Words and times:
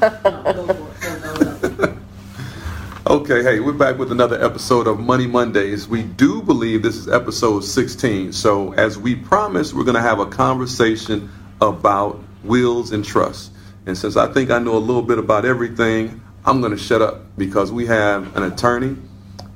Okay, 3.06 3.42
hey, 3.42 3.60
we're 3.60 3.72
back 3.72 3.98
with 3.98 4.12
another 4.12 4.42
episode 4.42 4.86
of 4.86 5.00
Money 5.00 5.26
Mondays. 5.26 5.88
We 5.88 6.04
do 6.04 6.40
believe 6.40 6.82
this 6.82 6.96
is 6.96 7.08
episode 7.08 7.64
16. 7.64 8.32
So, 8.32 8.72
as 8.74 8.96
we 8.96 9.14
promised, 9.16 9.74
we're 9.74 9.84
going 9.84 9.96
to 9.96 10.00
have 10.00 10.20
a 10.20 10.26
conversation 10.26 11.28
about 11.60 12.22
wills 12.44 12.92
and 12.92 13.04
trusts. 13.04 13.50
And 13.84 13.98
since 13.98 14.16
I 14.16 14.32
think 14.32 14.50
I 14.50 14.58
know 14.58 14.76
a 14.76 14.78
little 14.78 15.02
bit 15.02 15.18
about 15.18 15.44
everything, 15.44 16.22
I'm 16.46 16.60
going 16.60 16.72
to 16.72 16.78
shut 16.78 17.02
up 17.02 17.36
because 17.36 17.72
we 17.72 17.84
have 17.86 18.34
an 18.36 18.44
attorney 18.44 18.96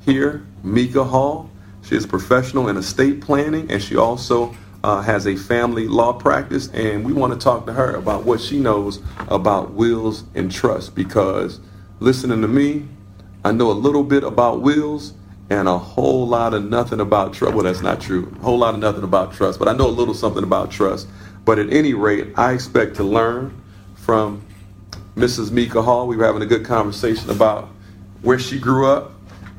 here, 0.05 0.45
Mika 0.63 1.05
Hall. 1.05 1.49
She 1.83 1.97
is 1.97 2.07
professional 2.07 2.69
in 2.69 2.77
estate 2.77 3.21
planning 3.21 3.71
and 3.71 3.83
she 3.83 3.97
also 3.97 4.55
uh, 4.85 5.01
has 5.01 5.27
a 5.27 5.35
family 5.35 5.89
law 5.89 6.13
practice. 6.13 6.69
And 6.69 7.07
we 7.07 7.15
want 7.15 7.33
to 7.33 7.39
talk 7.39 7.65
to 7.67 7.73
her 7.73 7.97
about 7.97 8.25
what 8.25 8.39
she 8.39 8.61
knows 8.61 9.01
about 9.29 9.73
wills 9.73 10.25
and 10.35 10.53
trusts 10.53 10.91
because 10.91 11.59
listening 12.01 12.43
to 12.43 12.49
me, 12.49 12.87
I 13.47 13.53
know 13.53 13.71
a 13.71 13.73
little 13.73 14.05
bit 14.05 14.25
about 14.25 14.61
wills 14.61 15.15
and 15.49 15.69
a 15.69 15.79
whole 15.79 16.29
lot 16.29 16.53
of 16.53 16.65
nothing 16.65 17.01
about 17.01 17.33
trust. 17.33 17.55
Well, 17.55 17.65
that's 17.65 17.81
not 17.81 18.03
true. 18.03 18.31
A 18.41 18.43
whole 18.43 18.59
lot 18.59 18.75
of 18.75 18.81
nothing 18.81 19.05
about 19.05 19.33
trust, 19.33 19.59
but 19.59 19.69
I 19.69 19.73
know 19.73 19.87
a 19.87 19.89
little 19.89 20.13
something 20.13 20.43
about 20.43 20.71
trust. 20.71 21.09
But 21.47 21.59
at 21.59 21.73
any 21.73 21.95
rate, 21.95 22.35
I 22.37 22.53
expect 22.53 22.97
to 22.97 23.05
learn 23.05 23.59
from 23.95 24.43
Mrs. 25.17 25.51
Mika 25.51 25.81
Hall. 25.81 26.07
We 26.07 26.19
were 26.19 26.27
having 26.27 26.43
a 26.43 26.47
good 26.47 26.65
conversation 26.67 27.31
about 27.31 27.71
where 28.21 28.39
she 28.39 28.59
grew 28.59 28.87
up 28.87 29.13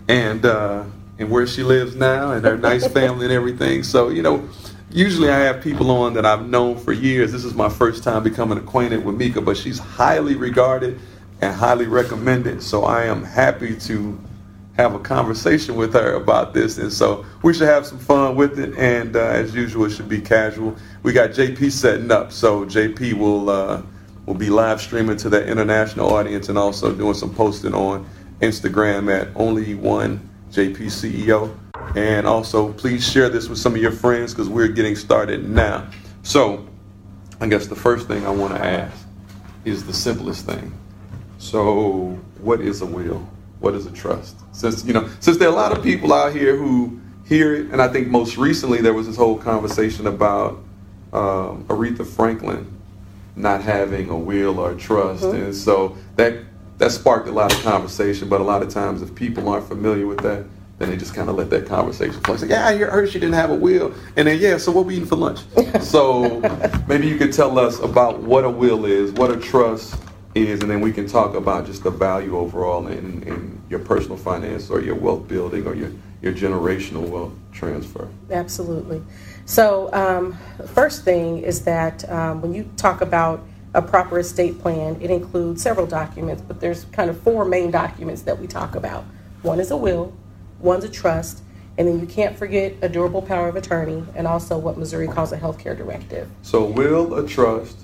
and 0.08 0.46
uh, 0.46 0.84
and 1.18 1.32
where 1.32 1.48
she 1.48 1.64
lives 1.64 1.96
now 1.96 2.32
and 2.32 2.46
her 2.46 2.58
nice 2.58 2.88
family 2.92 3.26
and 3.26 3.34
everything. 3.34 3.82
So 3.82 4.10
you 4.10 4.22
know, 4.22 4.48
usually 4.96 5.30
I 5.30 5.40
have 5.40 5.62
people 5.62 5.92
on 5.92 6.14
that 6.14 6.26
I've 6.26 6.48
known 6.48 6.78
for 6.78 6.94
years. 6.94 7.32
This 7.34 7.44
is 7.44 7.54
my 7.54 7.68
first 7.68 8.02
time 8.04 8.24
becoming 8.24 8.58
acquainted 8.58 9.04
with 9.04 9.16
Mika, 9.18 9.42
but 9.42 9.58
she's 9.58 9.78
highly 9.78 10.36
regarded 10.36 11.00
and 11.42 11.54
highly 11.54 11.86
recommended. 11.86 12.64
So 12.64 12.86
I 12.86 13.04
am 13.04 13.22
happy 13.22 13.76
to 13.76 14.18
have 14.78 14.96
a 14.96 15.00
conversation 15.00 15.76
with 15.76 15.94
her 15.94 16.14
about 16.14 16.54
this. 16.54 16.78
And 16.78 16.92
so 16.92 17.26
we 17.44 17.54
should 17.54 17.68
have 17.68 17.86
some 17.86 18.00
fun 18.00 18.38
with 18.38 18.58
it. 18.58 18.78
And 18.78 19.18
uh, 19.18 19.20
as 19.20 19.54
usual, 19.54 19.86
it 19.86 19.92
should 19.92 20.08
be 20.08 20.22
casual. 20.22 20.76
We 21.04 21.12
got 21.12 21.32
JP 21.32 21.72
setting 21.72 22.10
up. 22.10 22.32
So 22.32 22.66
JP 22.66 23.14
will, 23.14 23.50
uh, 23.50 23.82
will 24.26 24.34
be 24.34 24.50
live 24.50 24.80
streaming 24.80 25.18
to 25.18 25.30
that 25.30 25.50
international 25.50 26.14
audience 26.14 26.48
and 26.48 26.58
also 26.58 26.94
doing 26.94 27.16
some 27.16 27.36
posting 27.36 27.74
on 27.74 28.08
Instagram 28.40 29.14
at 29.14 29.28
only 29.36 29.76
one 29.76 30.30
JP 30.52 30.78
CEO. 30.78 31.54
And 31.96 32.28
also, 32.28 32.74
please 32.74 33.10
share 33.10 33.30
this 33.30 33.48
with 33.48 33.58
some 33.58 33.76
of 33.76 33.82
your 33.82 33.92
friends 33.92 34.34
because 34.34 34.50
we're 34.50 34.68
getting 34.68 34.96
started 34.96 35.48
now. 35.48 35.88
So, 36.24 36.68
I 37.40 37.48
guess 37.48 37.68
the 37.68 37.76
first 37.76 38.08
thing 38.08 38.26
I 38.26 38.30
want 38.30 38.56
to 38.56 38.64
ask 38.64 39.06
is 39.66 39.86
the 39.86 39.94
simplest 39.94 40.46
thing 40.46 40.74
so, 41.46 42.20
what 42.40 42.60
is 42.60 42.82
a 42.82 42.88
will? 42.88 43.28
What 43.60 43.76
is 43.76 43.86
a 43.86 43.92
trust? 43.92 44.36
Since 44.56 44.84
you 44.86 44.94
know, 44.94 45.08
since 45.20 45.38
there 45.38 45.48
are 45.48 45.52
a 45.52 45.56
lot 45.56 45.78
of 45.78 45.84
people 45.84 46.12
out 46.12 46.34
here 46.34 46.56
who 46.56 47.00
hear 47.26 47.54
it, 47.54 47.72
and 47.72 47.82
I 47.82 47.88
think 47.88 48.08
most 48.08 48.36
recently 48.38 48.82
there 48.82 48.94
was 48.94 49.06
this 49.06 49.16
whole 49.16 49.38
conversation 49.38 50.08
about 50.08 50.54
um, 51.14 51.66
Aretha 51.68 52.06
Franklin 52.06 52.72
not 53.36 53.62
having 53.62 54.10
a 54.10 54.18
will 54.18 54.60
or 54.60 54.72
a 54.72 54.76
trust, 54.76 55.24
mm-hmm. 55.24 55.36
and 55.36 55.56
so 55.56 55.96
that 56.16 56.40
that 56.80 56.92
sparked 56.92 57.28
a 57.28 57.32
lot 57.32 57.54
of 57.54 57.62
conversation. 57.62 58.28
But 58.28 58.42
a 58.42 58.44
lot 58.44 58.64
of 58.64 58.70
times, 58.70 59.04
if 59.04 59.14
people 59.14 59.48
aren't 59.48 59.68
familiar 59.68 60.08
with 60.08 60.22
that, 60.22 60.46
then 60.78 60.90
they 60.90 60.98
just 60.98 61.14
kind 61.14 61.30
of 61.30 61.36
let 61.36 61.50
that 61.50 61.66
conversation 61.66 62.20
flow. 62.22 62.36
Like, 62.36 62.50
yeah, 62.50 62.68
I 62.68 62.76
heard 62.78 63.10
she 63.10 63.20
didn't 63.20 63.36
have 63.36 63.50
a 63.50 63.56
will, 63.56 63.94
and 64.18 64.28
then 64.28 64.40
yeah, 64.40 64.58
so 64.58 64.72
what 64.72 64.86
we 64.86 64.96
eating 64.96 65.08
for 65.08 65.16
lunch? 65.16 65.40
so 65.82 66.42
maybe 66.88 67.08
you 67.08 67.18
could 67.18 67.32
tell 67.32 67.58
us 67.58 67.80
about 67.80 68.22
what 68.22 68.44
a 68.44 68.50
will 68.50 68.86
is, 68.86 69.12
what 69.14 69.32
a 69.32 69.38
trust 69.38 69.96
is, 70.36 70.62
and 70.62 70.70
then 70.70 70.82
we 70.82 70.92
can 70.92 71.08
talk 71.08 71.34
about 71.34 71.66
just 71.66 71.84
the 71.84 71.90
value 71.90 72.38
overall 72.38 72.88
in, 72.88 73.24
in 73.24 73.62
your 73.70 73.80
personal 73.80 74.18
finance 74.18 74.70
or 74.70 74.82
your 74.82 74.96
wealth 74.96 75.28
building 75.28 75.66
or 75.66 75.76
your, 75.76 75.92
your 76.22 76.34
generational 76.34 77.08
wealth 77.08 77.32
transfer. 77.54 78.10
Absolutely. 78.30 79.02
So, 79.46 79.94
um, 79.94 80.38
first 80.74 81.06
thing 81.06 81.40
is 81.40 81.64
that 81.64 82.10
um, 82.12 82.42
when 82.42 82.54
you 82.54 82.70
talk 82.76 83.00
about 83.02 83.46
a 83.74 83.82
proper 83.82 84.20
estate 84.20 84.60
plan, 84.60 84.98
it 85.02 85.10
includes 85.10 85.62
several 85.62 85.86
documents, 85.86 86.42
but 86.42 86.60
there's 86.60 86.86
kind 86.86 87.10
of 87.10 87.20
four 87.22 87.46
main 87.46 87.72
documents 87.72 88.24
that 88.24 88.40
we 88.40 88.48
talk 88.48 88.76
about. 88.76 89.04
One 89.42 89.60
is 89.60 89.72
a 89.72 89.78
will, 89.78 90.14
one's 90.66 90.84
a 90.84 90.90
trust, 90.90 91.42
and 91.78 91.88
then 91.88 92.00
you 92.00 92.06
can't 92.06 92.38
forget 92.38 92.74
a 92.82 92.90
durable 92.90 93.22
power 93.22 93.48
of 93.48 93.56
attorney, 93.56 94.04
and 94.16 94.28
also 94.28 94.58
what 94.58 94.78
Missouri 94.78 95.08
calls 95.08 95.32
a 95.32 95.38
healthcare 95.38 95.78
directive. 95.78 96.30
So, 96.42 96.66
will, 96.66 97.14
a 97.16 97.26
trust, 97.26 97.78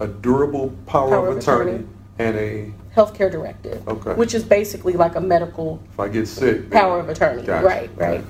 a 0.00 0.08
durable 0.08 0.70
power, 0.86 1.10
power 1.10 1.28
of, 1.28 1.36
attorney, 1.36 1.72
attorney, 1.72 1.88
and 2.18 2.36
a 2.36 2.72
healthcare 2.94 3.30
directive. 3.30 3.86
Okay. 3.86 4.14
Which 4.14 4.34
is 4.34 4.42
basically 4.42 4.94
like 4.94 5.14
a 5.14 5.20
medical. 5.20 5.80
If 5.92 6.00
I 6.00 6.08
get 6.08 6.26
sick. 6.26 6.70
Power 6.70 6.98
of 6.98 7.08
attorney. 7.08 7.42
Gotcha. 7.42 7.64
Right. 7.64 7.90
Right. 7.94 8.24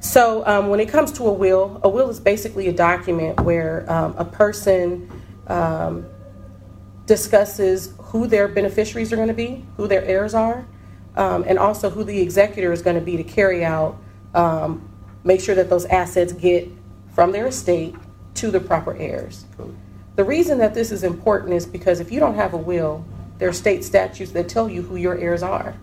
So 0.00 0.46
um, 0.46 0.68
when 0.68 0.80
it 0.80 0.88
comes 0.88 1.12
to 1.12 1.26
a 1.26 1.32
will, 1.32 1.80
a 1.82 1.88
will 1.88 2.08
is 2.08 2.20
basically 2.20 2.68
a 2.68 2.72
document 2.72 3.40
where 3.40 3.90
um, 3.90 4.14
a 4.16 4.24
person 4.24 5.10
um, 5.48 6.06
discusses 7.06 7.94
who 7.98 8.26
their 8.26 8.46
beneficiaries 8.48 9.12
are 9.12 9.16
going 9.16 9.28
to 9.28 9.34
be, 9.34 9.64
who 9.76 9.88
their 9.88 10.04
heirs 10.04 10.34
are, 10.34 10.66
um, 11.18 11.44
and 11.48 11.58
also 11.58 11.90
who 11.90 12.04
the 12.04 12.20
executor 12.20 12.72
is 12.72 12.80
going 12.80 12.94
to 12.94 13.02
be 13.02 13.16
to 13.16 13.24
carry 13.24 13.64
out, 13.64 13.98
um, 14.34 14.88
make 15.24 15.40
sure 15.40 15.54
that 15.56 15.68
those 15.68 15.84
assets 15.86 16.32
get 16.32 16.70
from 17.12 17.32
their 17.32 17.48
estate 17.48 17.94
to 18.34 18.50
the 18.52 18.60
proper 18.60 18.96
heirs. 18.96 19.44
The 20.14 20.22
reason 20.24 20.58
that 20.58 20.74
this 20.74 20.92
is 20.92 21.02
important 21.02 21.54
is 21.54 21.66
because 21.66 21.98
if 21.98 22.12
you 22.12 22.20
don't 22.20 22.36
have 22.36 22.54
a 22.54 22.56
will, 22.56 23.04
there 23.38 23.48
are 23.48 23.52
state 23.52 23.84
statutes 23.84 24.30
that 24.32 24.48
tell 24.48 24.68
you 24.68 24.82
who 24.82 24.94
your 24.94 25.18
heirs 25.18 25.42
are. 25.42 25.74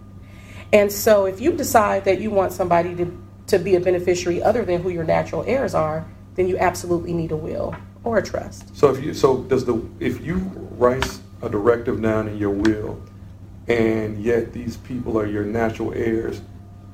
And 0.71 0.91
so 0.91 1.25
if 1.25 1.41
you 1.41 1.51
decide 1.51 2.05
that 2.05 2.21
you 2.21 2.31
want 2.31 2.53
somebody 2.53 2.95
to, 2.95 3.23
to 3.47 3.59
be 3.59 3.75
a 3.75 3.79
beneficiary 3.79 4.41
other 4.41 4.63
than 4.63 4.81
who 4.81 4.89
your 4.89 5.03
natural 5.03 5.43
heirs 5.45 5.75
are, 5.75 6.05
then 6.35 6.47
you 6.47 6.57
absolutely 6.57 7.13
need 7.13 7.31
a 7.31 7.35
will 7.35 7.75
or 8.05 8.17
a 8.17 8.23
trust. 8.23 8.75
So 8.75 8.89
if 8.89 9.03
you 9.03 9.13
so 9.13 9.43
does 9.43 9.65
the 9.65 9.85
if 9.99 10.21
you 10.21 10.35
write 10.77 11.19
a 11.41 11.49
directive 11.49 12.01
down 12.01 12.27
in 12.27 12.37
your 12.37 12.51
will 12.51 13.01
and 13.67 14.21
yet 14.21 14.53
these 14.53 14.77
people 14.77 15.19
are 15.19 15.25
your 15.25 15.43
natural 15.43 15.93
heirs, 15.93 16.41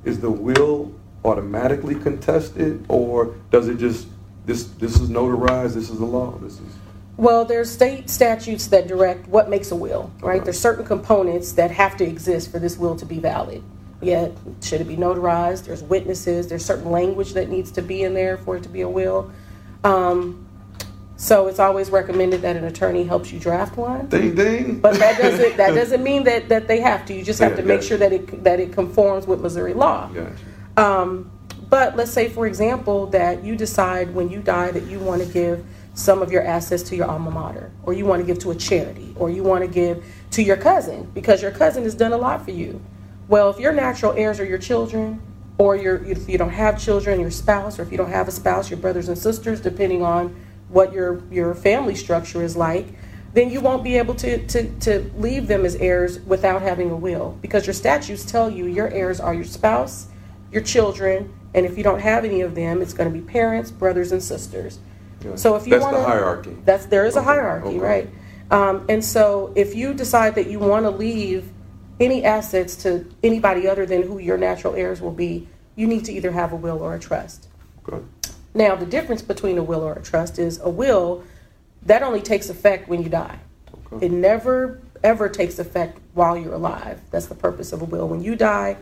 is 0.04 0.20
the 0.20 0.32
will 0.32 0.94
automatically 1.24 1.96
contested 1.96 2.84
or 2.90 3.36
does 3.52 3.68
it 3.68 3.78
just 3.78 4.08
this 4.46 4.66
this 4.66 5.00
is 5.00 5.10
notarized, 5.10 5.74
this 5.74 5.90
is 5.90 6.00
the 6.00 6.06
law, 6.06 6.32
this 6.40 6.54
is 6.54 6.76
well, 7.18 7.46
there's 7.46 7.70
state 7.70 8.10
statutes 8.10 8.68
that 8.68 8.88
direct 8.88 9.28
what 9.28 9.50
makes 9.50 9.70
a 9.70 9.76
will, 9.76 10.12
right? 10.22 10.44
There's 10.44 10.60
certain 10.60 10.84
components 10.84 11.52
that 11.52 11.70
have 11.70 11.96
to 11.98 12.04
exist 12.04 12.52
for 12.52 12.58
this 12.58 12.78
will 12.78 12.96
to 12.96 13.06
be 13.06 13.20
valid. 13.20 13.62
Yet, 14.02 14.32
should 14.62 14.82
it 14.82 14.88
be 14.88 14.98
notarized? 14.98 15.66
There's 15.66 15.84
witnesses. 15.84 16.48
There's 16.48 16.66
certain 16.66 16.90
language 16.90 17.34
that 17.34 17.50
needs 17.50 17.70
to 17.74 17.84
be 17.84 18.02
in 18.02 18.16
there 18.16 18.38
for 18.38 18.58
it 18.58 18.64
to 18.64 18.70
be 18.70 18.82
a 18.82 18.90
will. 18.90 19.32
Um, 19.84 20.48
so 21.22 21.46
it's 21.46 21.60
always 21.60 21.92
recommended 21.92 22.42
that 22.42 22.56
an 22.56 22.64
attorney 22.64 23.04
helps 23.04 23.32
you 23.32 23.40
draft 23.40 23.78
one. 23.78 24.08
Ding 24.08 24.34
ding. 24.34 24.80
But 24.80 24.96
that 24.96 25.22
doesn't 25.22 25.56
that 25.56 25.76
doesn't 25.76 26.02
mean 26.02 26.24
that 26.24 26.50
that 26.50 26.68
they 26.68 26.80
have 26.80 27.06
to. 27.06 27.14
You 27.14 27.24
just 27.24 27.40
have 27.40 27.52
yeah, 27.52 27.58
to 27.58 27.64
make 27.64 27.84
sure 27.84 27.98
that 28.00 28.12
it 28.12 28.44
that 28.44 28.60
it 28.60 28.74
conforms 28.74 29.28
with 29.28 29.40
Missouri 29.40 29.76
law. 29.76 30.08
Gotcha. 30.08 30.36
Um, 30.78 31.32
but 31.70 31.96
let's 31.96 32.10
say, 32.10 32.28
for 32.28 32.48
example, 32.48 33.06
that 33.08 33.44
you 33.44 33.56
decide 33.56 34.16
when 34.16 34.32
you 34.32 34.42
die 34.42 34.72
that 34.72 34.86
you 34.86 34.98
want 34.98 35.22
to 35.22 35.32
give 35.32 35.64
some 35.94 36.24
of 36.24 36.32
your 36.32 36.42
assets 36.42 36.82
to 36.84 36.96
your 36.96 37.06
alma 37.06 37.30
mater, 37.30 37.72
or 37.84 37.94
you 37.94 38.08
want 38.08 38.20
to 38.20 38.26
give 38.26 38.40
to 38.40 38.50
a 38.50 38.56
charity, 38.56 39.14
or 39.16 39.30
you 39.30 39.44
want 39.44 39.64
to 39.64 39.70
give 39.70 40.04
to 40.32 40.42
your 40.42 40.58
cousin 40.58 41.08
because 41.14 41.40
your 41.40 41.52
cousin 41.52 41.84
has 41.84 41.94
done 41.94 42.14
a 42.14 42.18
lot 42.18 42.44
for 42.44 42.52
you. 42.52 42.82
Well, 43.28 43.52
if 43.52 43.60
your 43.60 43.74
natural 43.74 44.14
heirs 44.14 44.40
are 44.40 44.46
your 44.46 44.58
children, 44.58 45.22
or 45.60 45.76
your, 45.76 46.04
if 46.04 46.28
you 46.28 46.40
don't 46.40 46.50
have 46.50 46.82
children, 46.82 47.20
your 47.20 47.30
spouse, 47.30 47.78
or 47.78 47.84
if 47.84 47.92
you 47.92 47.98
don't 48.00 48.10
have 48.10 48.28
a 48.28 48.32
spouse, 48.32 48.72
your 48.72 48.80
brothers 48.80 49.08
and 49.08 49.16
sisters, 49.16 49.62
depending 49.62 50.02
on 50.02 50.36
what 50.72 50.94
your, 50.94 51.22
your 51.32 51.54
family 51.54 51.96
structure 51.96 52.42
is 52.42 52.56
like, 52.56 52.88
then 53.34 53.50
you 53.50 53.62
won't 53.62 53.84
be 53.84 53.98
able 53.98 54.16
to, 54.16 54.46
to, 54.48 54.70
to 54.80 55.12
leave 55.18 55.48
them 55.48 55.66
as 55.66 55.76
heirs 55.76 56.20
without 56.22 56.62
having 56.62 56.90
a 56.92 56.96
will 56.96 57.38
because 57.42 57.66
your 57.66 57.74
statutes 57.74 58.26
tell 58.26 58.50
you 58.50 58.66
your 58.66 58.90
heirs 58.90 59.20
are 59.20 59.34
your 59.34 59.46
spouse, 59.46 60.08
your 60.52 60.62
children, 60.62 61.34
and 61.54 61.66
if 61.66 61.78
you 61.78 61.84
don't 61.84 62.00
have 62.00 62.26
any 62.26 62.42
of 62.42 62.56
them, 62.56 62.82
it's 62.82 62.94
going 62.94 63.12
to 63.12 63.18
be 63.18 63.24
parents, 63.24 63.72
brothers, 63.72 64.12
and 64.12 64.22
sisters. 64.22 64.80
So 65.36 65.56
if 65.56 65.68
you 65.68 65.80
wanna, 65.80 65.98
the 65.98 66.04
hierarchy. 66.04 66.58
That's 66.66 66.86
there 66.88 67.06
is 67.06 67.16
okay. 67.16 67.24
a 67.24 67.26
hierarchy, 67.26 67.68
okay. 67.68 67.80
right? 67.80 68.10
Um, 68.50 68.86
and 68.90 69.04
so 69.04 69.54
if 69.56 69.76
you 69.76 69.94
decide 69.94 70.36
that 70.36 70.48
you 70.48 70.60
want 70.60 70.86
to 70.86 70.90
leave 70.90 71.50
any 72.00 72.24
assets 72.24 72.76
to 72.78 73.06
anybody 73.24 73.68
other 73.68 73.86
than 73.86 74.02
who 74.02 74.18
your 74.18 74.38
natural 74.38 74.76
heirs 74.76 75.00
will 75.00 75.12
be, 75.12 75.48
you 75.76 75.88
need 75.88 76.06
to 76.06 76.12
either 76.12 76.32
have 76.32 76.52
a 76.52 76.56
will 76.56 76.80
or 76.80 76.96
a 76.96 77.00
trust. 77.00 77.48
Okay. 77.88 78.04
Now 78.54 78.76
the 78.76 78.86
difference 78.86 79.22
between 79.22 79.58
a 79.58 79.64
will 79.64 79.82
or 79.82 79.94
a 79.94 80.02
trust 80.02 80.40
is 80.40 80.60
a 80.60 80.70
will 80.70 81.24
that 81.84 82.04
only 82.04 82.22
takes 82.22 82.50
effect 82.50 82.88
when 82.88 83.02
you 83.02 83.10
die. 83.10 83.40
Okay. 83.94 84.06
It 84.06 84.12
never 84.12 84.82
ever 85.04 85.30
takes 85.30 85.58
effect 85.58 86.00
while 86.14 86.38
you're 86.38 86.54
alive. 86.54 87.02
That's 87.10 87.26
the 87.26 87.36
purpose 87.36 87.74
of 87.74 87.82
a 87.82 87.86
will. 87.86 88.08
When 88.08 88.22
you 88.22 88.36
die, 88.36 88.78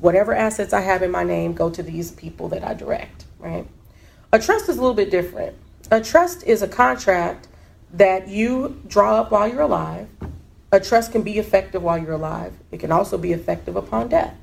whatever 0.00 0.34
assets 0.34 0.72
I 0.72 0.80
have 0.80 1.02
in 1.02 1.10
my 1.10 1.22
name 1.22 1.52
go 1.52 1.70
to 1.70 1.82
these 1.82 2.10
people 2.10 2.48
that 2.48 2.64
I 2.64 2.74
direct, 2.74 3.24
right? 3.38 3.66
A 4.32 4.38
trust 4.38 4.68
is 4.68 4.78
a 4.78 4.80
little 4.80 4.94
bit 4.94 5.10
different. 5.10 5.56
A 5.90 6.00
trust 6.00 6.42
is 6.44 6.62
a 6.62 6.68
contract 6.68 7.48
that 7.92 8.28
you 8.28 8.80
draw 8.86 9.16
up 9.20 9.30
while 9.30 9.48
you're 9.48 9.62
alive, 9.62 10.08
a 10.72 10.78
trust 10.78 11.10
can 11.10 11.22
be 11.22 11.38
effective 11.38 11.82
while 11.82 11.98
you're 11.98 12.12
alive. 12.12 12.52
It 12.70 12.78
can 12.78 12.92
also 12.92 13.18
be 13.18 13.32
effective 13.32 13.74
upon 13.74 14.08
death. 14.08 14.36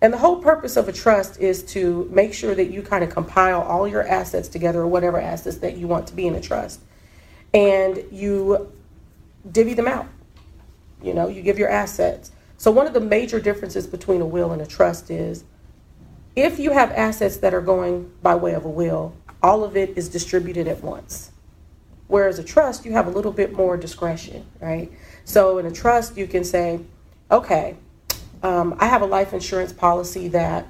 And 0.00 0.12
the 0.12 0.18
whole 0.18 0.36
purpose 0.36 0.76
of 0.76 0.88
a 0.88 0.92
trust 0.92 1.40
is 1.40 1.62
to 1.72 2.08
make 2.12 2.32
sure 2.32 2.54
that 2.54 2.70
you 2.70 2.82
kind 2.82 3.02
of 3.02 3.10
compile 3.10 3.62
all 3.62 3.88
your 3.88 4.06
assets 4.06 4.48
together 4.48 4.80
or 4.80 4.86
whatever 4.86 5.20
assets 5.20 5.58
that 5.58 5.76
you 5.76 5.88
want 5.88 6.06
to 6.08 6.14
be 6.14 6.26
in 6.26 6.34
a 6.34 6.40
trust. 6.40 6.80
And 7.52 8.04
you 8.12 8.70
divvy 9.50 9.74
them 9.74 9.88
out. 9.88 10.06
You 11.02 11.14
know, 11.14 11.28
you 11.28 11.42
give 11.42 11.58
your 11.58 11.68
assets. 11.68 12.30
So 12.58 12.70
one 12.70 12.86
of 12.86 12.92
the 12.92 13.00
major 13.00 13.40
differences 13.40 13.86
between 13.86 14.20
a 14.20 14.26
will 14.26 14.52
and 14.52 14.62
a 14.62 14.66
trust 14.66 15.10
is 15.10 15.44
if 16.36 16.58
you 16.58 16.72
have 16.72 16.92
assets 16.92 17.38
that 17.38 17.54
are 17.54 17.60
going 17.60 18.12
by 18.22 18.36
way 18.36 18.54
of 18.54 18.64
a 18.64 18.68
will, 18.68 19.14
all 19.42 19.64
of 19.64 19.76
it 19.76 19.96
is 19.96 20.08
distributed 20.08 20.68
at 20.68 20.82
once. 20.82 21.32
Whereas 22.06 22.38
a 22.38 22.44
trust, 22.44 22.84
you 22.84 22.92
have 22.92 23.06
a 23.06 23.10
little 23.10 23.32
bit 23.32 23.52
more 23.52 23.76
discretion, 23.76 24.46
right? 24.60 24.90
So 25.24 25.58
in 25.58 25.66
a 25.66 25.70
trust, 25.70 26.16
you 26.16 26.26
can 26.26 26.42
say, 26.42 26.80
okay, 27.30 27.76
um, 28.42 28.76
I 28.78 28.86
have 28.86 29.02
a 29.02 29.06
life 29.06 29.32
insurance 29.32 29.72
policy 29.72 30.28
that 30.28 30.66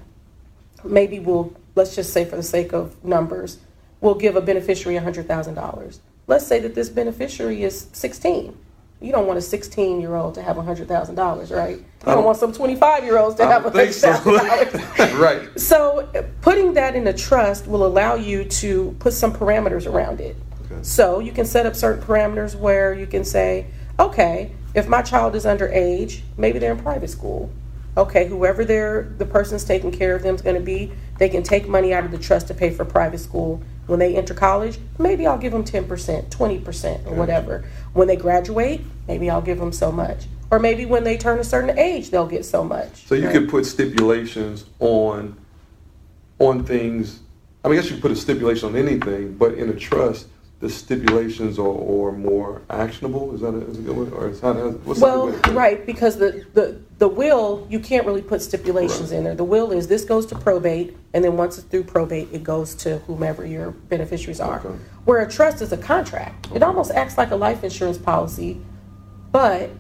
maybe 0.85 1.19
will, 1.19 1.55
let's 1.75 1.95
just 1.95 2.13
say 2.13 2.25
for 2.25 2.37
the 2.37 2.43
sake 2.43 2.73
of 2.73 3.03
numbers, 3.05 3.59
will 4.01 4.15
give 4.15 4.37
a 4.37 4.41
beneficiary 4.41 4.99
$100,000. 4.99 5.99
Let's 6.27 6.47
say 6.47 6.61
that 6.61 6.75
this 6.75 6.89
beneficiary 6.89 7.63
is 7.63 7.89
16. 7.93 8.57
You 9.01 9.13
don't 9.13 9.27
want 9.27 9.39
a 9.39 9.43
16 9.43 10.01
year 10.01 10.17
old 10.17 10.35
to 10.35 10.43
have 10.43 10.57
$100,000, 10.57 11.57
right? 11.57 11.79
You 11.79 11.85
don't 12.05 12.25
want 12.25 12.37
some 12.37 12.53
25 12.53 13.05
year 13.05 13.19
olds 13.19 13.37
to 13.37 13.47
have 13.47 13.63
$100,000. 13.63 14.97
So. 14.97 15.19
right. 15.19 15.61
So 15.61 16.09
putting 16.41 16.75
that 16.75 16.97
in 16.97 17.07
a 17.07 17.13
trust 17.13 17.67
will 17.69 17.87
allow 17.87 18.15
you 18.15 18.45
to 18.45 18.97
put 18.99 19.13
some 19.13 19.33
parameters 19.33 19.91
around 19.91 20.21
it. 20.21 20.37
Okay. 20.65 20.83
So 20.83 21.21
you 21.21 21.33
can 21.33 21.45
set 21.45 21.65
up 21.65 21.77
certain 21.77 22.03
parameters 22.03 22.57
where 22.57 22.93
you 22.93 23.07
can 23.07 23.25
say, 23.25 23.67
okay, 24.01 24.53
if 24.75 24.89
my 24.89 25.03
child 25.03 25.35
is 25.35 25.45
underage, 25.45 26.21
maybe 26.37 26.59
they're 26.59 26.73
in 26.73 26.79
private 26.79 27.11
school. 27.11 27.51
Okay, 27.97 28.29
whoever 28.29 28.65
they're, 28.65 29.13
the 29.19 29.27
person's 29.27 29.65
taking 29.65 29.91
care 29.91 30.15
of 30.15 30.23
them 30.23 30.35
is 30.35 30.43
going 30.43 30.55
to 30.55 30.63
be, 30.63 30.93
they 31.19 31.29
can 31.29 31.43
take 31.43 31.69
money 31.69 31.93
out 31.93 32.05
of 32.05 32.11
the 32.11 32.19
trust 32.19 32.47
to 32.49 32.55
pay 32.55 32.71
for 32.71 32.85
private 32.85 33.19
school. 33.19 33.61
When 33.87 33.99
they 33.99 34.17
enter 34.17 34.35
college, 34.35 34.79
maybe 34.99 35.27
I'll 35.27 35.39
give 35.39 35.53
them 35.53 35.65
10%, 35.65 36.29
20%, 36.29 37.07
or 37.07 37.15
whatever. 37.15 37.65
When 37.95 38.07
they 38.07 38.17
graduate, 38.17 38.83
maybe 39.09 39.31
I'll 39.31 39.43
give 39.43 39.59
them 39.59 39.73
so 39.73 39.91
much. 39.91 40.27
Or 40.51 40.59
maybe 40.59 40.87
when 40.87 41.05
they 41.05 41.17
turn 41.17 41.39
a 41.39 41.45
certain 41.45 41.79
age, 41.79 42.11
they'll 42.11 42.27
get 42.27 42.45
so 42.45 42.63
much. 42.63 43.07
So 43.07 43.15
you 43.15 43.27
right? 43.27 43.33
can 43.33 43.49
put 43.49 43.67
stipulations 43.67 44.65
on 44.79 45.37
on 46.39 46.65
things. 46.65 47.21
I 47.65 47.69
mean, 47.69 47.79
I 47.79 47.83
guess 47.83 47.91
you 47.91 47.97
can 47.97 48.03
put 48.03 48.13
a 48.13 48.17
stipulation 48.17 48.69
on 48.69 48.77
anything, 48.77 49.37
but 49.37 49.55
in 49.55 49.69
a 49.69 49.75
trust, 49.75 50.29
the 50.61 50.69
stipulations 50.69 51.59
are, 51.59 51.69
are 51.69 52.13
more 52.13 52.63
actionable? 52.69 53.33
Is 53.35 53.43
that 53.43 53.55
a, 53.55 53.61
is 53.69 53.79
a 53.79 53.83
good 53.83 53.97
one? 53.97 54.13
Or 54.13 54.29
is 54.29 54.41
how, 54.41 54.55
what's 54.55 54.99
well, 54.99 55.29
right, 55.53 55.87
because 55.87 56.17
the, 56.17 56.45
the, 56.55 56.81
the 56.99 57.07
will, 57.07 57.67
you 57.71 57.79
can't 57.79 58.05
really 58.05 58.23
put 58.23 58.43
stipulations 58.43 59.11
right. 59.11 59.19
in 59.19 59.25
there. 59.25 59.37
The 59.37 59.45
will 59.45 59.71
is 59.71 59.87
this 59.87 60.05
goes 60.05 60.27
to 60.27 60.35
probate, 60.35 60.97
and 61.15 61.23
then 61.23 61.37
once 61.37 61.59
it's 61.59 61.67
through 61.69 61.85
probate, 61.85 62.29
it 62.33 62.43
goes 62.43 62.75
to 62.77 62.99
whomever 63.01 63.47
your 63.47 63.71
beneficiaries 63.71 64.41
are. 64.41 64.59
Okay. 64.59 64.79
Where 65.05 65.23
a 65.23 65.31
trust 65.31 65.63
is 65.63 65.73
a 65.73 65.77
contract. 65.77 66.47
Okay. 66.47 66.57
It 66.57 66.63
almost 66.65 66.91
acts 66.91 67.17
like 67.17 67.31
a 67.31 67.37
life 67.37 67.63
insurance 67.63 67.99
policy, 67.99 68.61
but 69.31 69.71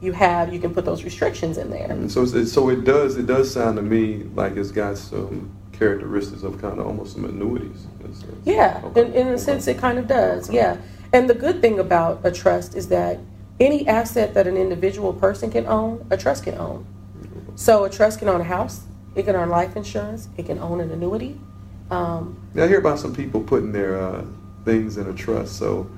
you 0.00 0.12
have 0.12 0.52
you 0.52 0.58
can 0.58 0.74
put 0.74 0.84
those 0.84 1.04
restrictions 1.04 1.58
in 1.58 1.70
there. 1.70 1.90
And 1.90 2.10
so, 2.10 2.24
so 2.24 2.68
it 2.70 2.84
does 2.84 3.16
it 3.16 3.26
does 3.26 3.52
sound 3.52 3.76
to 3.76 3.82
me 3.82 4.24
like 4.34 4.56
it's 4.56 4.72
got 4.72 4.98
some 4.98 5.54
characteristics 5.72 6.42
of 6.42 6.60
kind 6.60 6.78
of 6.78 6.86
almost 6.86 7.14
some 7.14 7.24
annuities. 7.24 7.86
Yeah, 8.44 8.80
okay. 8.84 9.00
in, 9.00 9.12
in 9.14 9.26
a 9.28 9.38
sense, 9.38 9.66
it 9.66 9.78
kind 9.78 9.98
of 9.98 10.06
does. 10.06 10.48
Okay. 10.48 10.58
Yeah. 10.58 10.76
And 11.12 11.28
the 11.28 11.34
good 11.34 11.60
thing 11.60 11.78
about 11.78 12.20
a 12.24 12.30
trust 12.30 12.74
is 12.74 12.88
that 12.88 13.18
any 13.60 13.86
asset 13.86 14.34
that 14.34 14.46
an 14.46 14.56
individual 14.56 15.12
person 15.12 15.50
can 15.50 15.66
own, 15.66 16.06
a 16.10 16.16
trust 16.16 16.44
can 16.44 16.56
own. 16.56 16.86
So 17.54 17.84
a 17.84 17.90
trust 17.90 18.18
can 18.18 18.28
own 18.28 18.40
a 18.40 18.44
house, 18.44 18.84
it 19.14 19.24
can 19.24 19.36
own 19.36 19.48
life 19.48 19.76
insurance, 19.76 20.28
it 20.36 20.46
can 20.46 20.58
own 20.58 20.80
an 20.80 20.90
annuity. 20.90 21.38
Um, 21.90 22.40
yeah, 22.54 22.64
I 22.64 22.68
hear 22.68 22.78
about 22.78 22.98
some 22.98 23.14
people 23.14 23.42
putting 23.42 23.72
their 23.72 24.00
uh, 24.02 24.24
things 24.64 24.96
in 24.96 25.06
a 25.06 25.12
trust. 25.12 25.58
So 25.58 25.90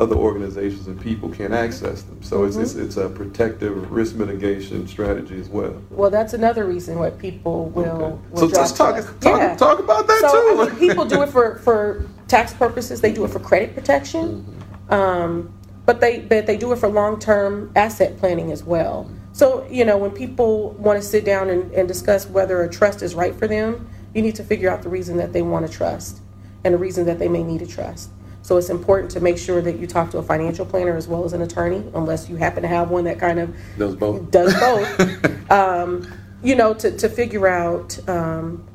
other 0.00 0.16
organizations 0.16 0.88
and 0.88 1.00
people 1.00 1.28
can't 1.28 1.54
access 1.54 2.02
them. 2.02 2.20
So 2.22 2.40
mm-hmm. 2.40 2.60
it's, 2.60 2.74
it's, 2.74 2.74
it's 2.74 2.96
a 2.96 3.08
protective 3.08 3.92
risk 3.92 4.16
mitigation 4.16 4.88
strategy 4.88 5.38
as 5.38 5.48
well. 5.48 5.80
Well, 5.90 6.10
that's 6.10 6.34
another 6.34 6.64
reason 6.64 6.98
why 6.98 7.10
people 7.10 7.66
will. 7.66 7.84
Okay. 7.84 8.18
will 8.30 8.50
so 8.50 8.60
let's 8.60 8.72
talk, 8.72 8.96
talk, 9.20 9.38
yeah. 9.38 9.54
talk 9.54 9.78
about 9.78 10.08
that 10.08 10.20
so, 10.20 10.32
too. 10.32 10.60
I 10.62 10.66
mean, 10.66 10.78
people 10.78 11.04
do 11.04 11.22
it 11.22 11.28
for, 11.28 11.58
for 11.58 12.08
tax 12.26 12.52
purposes. 12.52 13.00
They 13.00 13.12
do 13.12 13.24
it 13.24 13.28
for 13.28 13.38
credit 13.38 13.74
protection, 13.74 14.42
mm-hmm. 14.42 14.92
um, 14.92 15.54
but 15.86 16.00
they 16.00 16.20
but 16.20 16.46
they 16.46 16.56
do 16.56 16.72
it 16.72 16.78
for 16.78 16.88
long 16.88 17.20
term 17.20 17.70
asset 17.76 18.18
planning 18.18 18.50
as 18.50 18.64
well. 18.64 19.08
So 19.32 19.66
you 19.70 19.84
know 19.84 19.96
when 19.96 20.10
people 20.10 20.70
want 20.72 21.00
to 21.00 21.06
sit 21.06 21.24
down 21.24 21.50
and, 21.50 21.70
and 21.72 21.86
discuss 21.86 22.26
whether 22.26 22.62
a 22.62 22.70
trust 22.70 23.02
is 23.02 23.14
right 23.14 23.34
for 23.34 23.46
them, 23.46 23.88
you 24.14 24.22
need 24.22 24.34
to 24.36 24.44
figure 24.44 24.70
out 24.70 24.82
the 24.82 24.88
reason 24.88 25.16
that 25.18 25.32
they 25.32 25.42
want 25.42 25.66
to 25.66 25.72
trust 25.72 26.20
and 26.64 26.74
the 26.74 26.78
reason 26.78 27.04
that 27.06 27.18
they 27.18 27.28
may 27.28 27.42
need 27.42 27.62
a 27.62 27.66
trust. 27.66 28.10
So 28.44 28.58
it's 28.58 28.68
important 28.68 29.10
to 29.12 29.20
make 29.20 29.38
sure 29.38 29.62
that 29.62 29.78
you 29.78 29.86
talk 29.86 30.10
to 30.10 30.18
a 30.18 30.22
financial 30.22 30.66
planner 30.66 30.94
as 30.98 31.08
well 31.08 31.24
as 31.24 31.32
an 31.32 31.40
attorney, 31.40 31.82
unless 31.94 32.28
you 32.28 32.36
happen 32.36 32.62
to 32.62 32.68
have 32.68 32.90
one 32.90 33.04
that 33.04 33.18
kind 33.18 33.38
of 33.38 33.56
does 33.78 33.96
both. 33.96 34.30
Does 34.30 34.52
both. 34.60 35.50
um, 35.50 36.06
you 36.42 36.54
know, 36.54 36.74
to, 36.74 36.94
to 36.94 37.08
figure 37.08 37.48
out 37.48 37.98
um, 38.06 38.68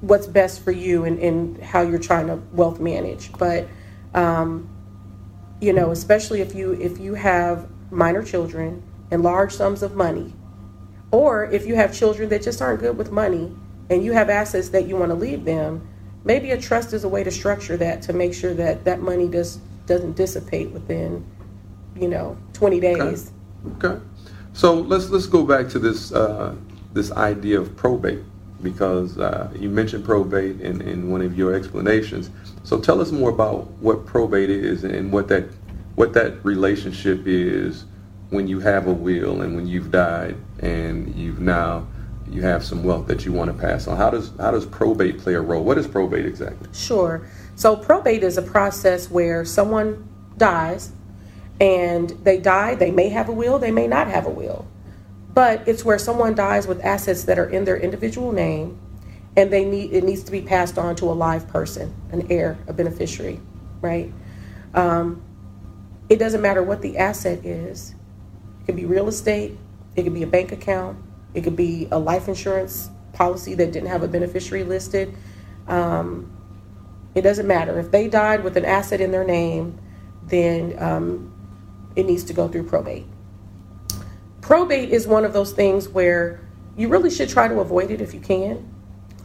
what's 0.00 0.26
best 0.26 0.64
for 0.64 0.72
you 0.72 1.04
and, 1.04 1.20
and 1.20 1.62
how 1.62 1.82
you're 1.82 2.00
trying 2.00 2.26
to 2.26 2.42
wealth 2.50 2.80
manage. 2.80 3.32
But 3.34 3.68
um, 4.12 4.68
you 5.60 5.72
know, 5.72 5.92
especially 5.92 6.40
if 6.40 6.52
you 6.56 6.72
if 6.72 6.98
you 6.98 7.14
have 7.14 7.68
minor 7.92 8.24
children 8.24 8.82
and 9.12 9.22
large 9.22 9.52
sums 9.52 9.84
of 9.84 9.94
money, 9.94 10.34
or 11.12 11.44
if 11.44 11.64
you 11.64 11.76
have 11.76 11.96
children 11.96 12.28
that 12.30 12.42
just 12.42 12.60
aren't 12.60 12.80
good 12.80 12.98
with 12.98 13.12
money 13.12 13.54
and 13.88 14.04
you 14.04 14.14
have 14.14 14.28
assets 14.28 14.70
that 14.70 14.88
you 14.88 14.96
want 14.96 15.10
to 15.10 15.14
leave 15.14 15.44
them 15.44 15.88
maybe 16.24 16.50
a 16.50 16.60
trust 16.60 16.92
is 16.92 17.04
a 17.04 17.08
way 17.08 17.24
to 17.24 17.30
structure 17.30 17.76
that 17.76 18.02
to 18.02 18.12
make 18.12 18.34
sure 18.34 18.54
that 18.54 18.84
that 18.84 19.00
money 19.00 19.28
does 19.28 19.58
doesn't 19.86 20.16
dissipate 20.16 20.70
within 20.70 21.24
you 21.96 22.08
know 22.08 22.36
20 22.52 22.80
days. 22.80 23.32
Okay, 23.76 23.88
okay. 23.88 24.02
so 24.52 24.74
let's 24.74 25.08
let's 25.10 25.26
go 25.26 25.44
back 25.44 25.68
to 25.68 25.78
this 25.78 26.12
uh, 26.12 26.54
this 26.92 27.12
idea 27.12 27.60
of 27.60 27.74
probate 27.76 28.20
because 28.62 29.18
uh, 29.18 29.50
you 29.58 29.68
mentioned 29.68 30.04
probate 30.04 30.60
in, 30.60 30.80
in 30.82 31.10
one 31.10 31.20
of 31.20 31.36
your 31.36 31.52
explanations. 31.52 32.30
So 32.62 32.80
tell 32.80 33.00
us 33.00 33.10
more 33.10 33.30
about 33.30 33.66
what 33.80 34.06
probate 34.06 34.50
is 34.50 34.84
and 34.84 35.12
what 35.12 35.28
that 35.28 35.44
what 35.96 36.12
that 36.14 36.44
relationship 36.44 37.26
is 37.26 37.84
when 38.30 38.48
you 38.48 38.60
have 38.60 38.86
a 38.86 38.92
will 38.92 39.42
and 39.42 39.54
when 39.54 39.66
you've 39.66 39.90
died 39.90 40.36
and 40.60 41.14
you've 41.14 41.40
now 41.40 41.86
you 42.32 42.42
have 42.42 42.64
some 42.64 42.82
wealth 42.82 43.06
that 43.08 43.24
you 43.24 43.32
want 43.32 43.52
to 43.52 43.58
pass 43.58 43.86
on. 43.86 43.96
How 43.96 44.10
does 44.10 44.32
how 44.38 44.50
does 44.50 44.64
probate 44.64 45.18
play 45.18 45.34
a 45.34 45.40
role? 45.40 45.62
What 45.62 45.78
is 45.78 45.86
probate 45.86 46.24
exactly? 46.24 46.68
Sure. 46.72 47.28
So 47.54 47.76
probate 47.76 48.22
is 48.22 48.38
a 48.38 48.42
process 48.42 49.10
where 49.10 49.44
someone 49.44 50.08
dies 50.38 50.92
and 51.60 52.10
they 52.24 52.38
die, 52.38 52.74
they 52.74 52.90
may 52.90 53.10
have 53.10 53.28
a 53.28 53.32
will, 53.32 53.58
they 53.58 53.70
may 53.70 53.86
not 53.86 54.08
have 54.08 54.26
a 54.26 54.30
will. 54.30 54.66
But 55.34 55.66
it's 55.68 55.84
where 55.84 55.98
someone 55.98 56.34
dies 56.34 56.66
with 56.66 56.82
assets 56.84 57.24
that 57.24 57.38
are 57.38 57.48
in 57.48 57.64
their 57.64 57.76
individual 57.76 58.32
name 58.32 58.80
and 59.36 59.52
they 59.52 59.64
need 59.64 59.92
it 59.92 60.04
needs 60.04 60.22
to 60.24 60.32
be 60.32 60.40
passed 60.40 60.78
on 60.78 60.96
to 60.96 61.06
a 61.06 61.12
live 61.12 61.46
person, 61.48 61.94
an 62.12 62.26
heir, 62.30 62.58
a 62.66 62.72
beneficiary, 62.72 63.40
right? 63.80 64.12
Um, 64.74 65.22
it 66.08 66.16
doesn't 66.16 66.40
matter 66.40 66.62
what 66.62 66.82
the 66.82 66.96
asset 66.98 67.44
is. 67.44 67.94
It 68.60 68.66
could 68.66 68.76
be 68.76 68.86
real 68.86 69.08
estate, 69.08 69.58
it 69.96 70.02
could 70.04 70.14
be 70.14 70.22
a 70.22 70.26
bank 70.26 70.52
account, 70.52 70.98
it 71.34 71.42
could 71.42 71.56
be 71.56 71.88
a 71.90 71.98
life 71.98 72.28
insurance 72.28 72.90
policy 73.12 73.54
that 73.54 73.72
didn't 73.72 73.88
have 73.88 74.02
a 74.02 74.08
beneficiary 74.08 74.64
listed. 74.64 75.14
Um, 75.68 76.30
it 77.14 77.22
doesn't 77.22 77.46
matter. 77.46 77.78
If 77.78 77.90
they 77.90 78.08
died 78.08 78.42
with 78.42 78.56
an 78.56 78.64
asset 78.64 79.00
in 79.00 79.10
their 79.10 79.24
name, 79.24 79.78
then 80.24 80.74
um, 80.78 81.32
it 81.96 82.06
needs 82.06 82.24
to 82.24 82.32
go 82.32 82.48
through 82.48 82.64
probate. 82.64 83.06
Probate 84.40 84.90
is 84.90 85.06
one 85.06 85.24
of 85.24 85.32
those 85.32 85.52
things 85.52 85.88
where 85.88 86.40
you 86.76 86.88
really 86.88 87.10
should 87.10 87.28
try 87.28 87.48
to 87.48 87.60
avoid 87.60 87.90
it 87.90 88.00
if 88.00 88.14
you 88.14 88.20
can. 88.20 88.68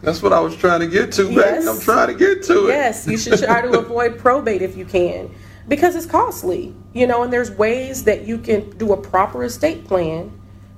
That's 0.01 0.21
what 0.21 0.31
I 0.31 0.39
was 0.39 0.55
trying 0.55 0.81
to 0.81 0.87
get 0.87 1.11
to, 1.13 1.31
yes. 1.31 1.65
I'm 1.65 1.79
trying 1.79 2.07
to 2.07 2.13
get 2.13 2.43
to 2.43 2.67
it. 2.67 2.69
Yes, 2.69 3.07
you 3.07 3.17
should 3.17 3.39
try 3.39 3.61
to 3.61 3.79
avoid 3.79 4.19
probate 4.19 4.61
if 4.61 4.77
you 4.77 4.85
can 4.85 5.33
because 5.67 5.95
it's 5.95 6.05
costly, 6.05 6.75
you 6.93 7.07
know, 7.07 7.23
and 7.23 7.33
there's 7.33 7.51
ways 7.51 8.03
that 8.03 8.25
you 8.25 8.37
can 8.37 8.69
do 8.77 8.93
a 8.93 8.97
proper 8.97 9.43
estate 9.43 9.85
plan 9.85 10.31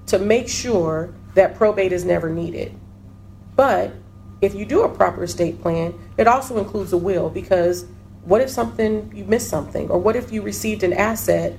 to 0.10 0.20
make 0.20 0.48
sure 0.48 1.14
that 1.36 1.56
probate 1.56 1.92
is 1.92 2.06
never 2.06 2.30
needed. 2.30 2.74
But 3.56 3.92
if 4.42 4.56
you 4.56 4.66
do 4.66 4.84
a 4.84 4.90
proper 4.90 5.24
estate 5.24 5.62
plan, 5.62 5.94
it 6.18 6.28
also 6.28 6.58
includes 6.58 6.94
a 6.94 6.98
will 6.98 7.30
because 7.30 7.86
what 8.24 8.42
if 8.42 8.50
something 8.50 9.12
you 9.16 9.24
missed 9.26 9.50
something, 9.50 9.90
or 9.90 9.98
what 9.98 10.16
if 10.16 10.32
you 10.32 10.42
received 10.42 10.84
an 10.84 10.94
asset 10.94 11.58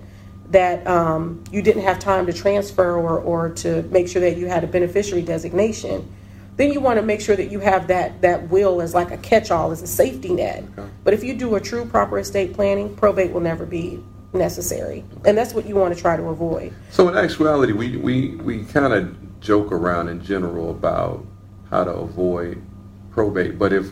that 0.51 0.87
um, 0.87 1.43
you 1.51 1.63
didn't 1.63 1.83
have 1.83 1.99
time 1.99 2.27
to 2.27 2.33
transfer 2.33 2.97
or, 2.97 3.19
or 3.19 3.51
to 3.51 3.83
make 3.85 4.09
sure 4.09 4.21
that 4.21 4.37
you 4.37 4.47
had 4.47 4.65
a 4.65 4.67
beneficiary 4.67 5.23
designation? 5.23 6.11
Then 6.57 6.73
you 6.73 6.81
want 6.81 6.99
to 6.99 7.03
make 7.03 7.21
sure 7.21 7.37
that 7.37 7.51
you 7.51 7.61
have 7.61 7.87
that 7.87 8.21
that 8.21 8.51
will 8.51 8.83
as 8.83 8.93
like 8.93 9.11
a 9.11 9.17
catch-all, 9.17 9.71
as 9.71 9.81
a 9.81 9.87
safety 9.87 10.35
net. 10.35 10.65
Okay. 10.77 10.89
But 11.05 11.15
if 11.15 11.25
you 11.25 11.35
do 11.35 11.55
a 11.55 11.61
true 11.61 11.87
proper 11.87 12.19
estate 12.19 12.53
planning, 12.53 12.95
probate 12.97 13.33
will 13.33 13.41
never 13.41 13.65
be 13.65 14.03
necessary, 14.33 15.05
and 15.25 15.37
that's 15.37 15.55
what 15.55 15.67
you 15.67 15.75
want 15.77 15.95
to 15.95 16.01
try 16.01 16.17
to 16.17 16.25
avoid. 16.25 16.73
So 16.91 17.09
in 17.09 17.17
actuality, 17.17 17.73
we 17.73 17.97
we, 17.97 18.37
we 18.37 18.65
kind 18.65 18.93
of 18.93 19.41
joke 19.41 19.73
around 19.73 20.09
in 20.09 20.23
general 20.23 20.71
about 20.71 21.25
how 21.71 21.85
to 21.85 21.91
avoid 21.93 22.63
probate, 23.11 23.59
but 23.59 23.73
if 23.73 23.87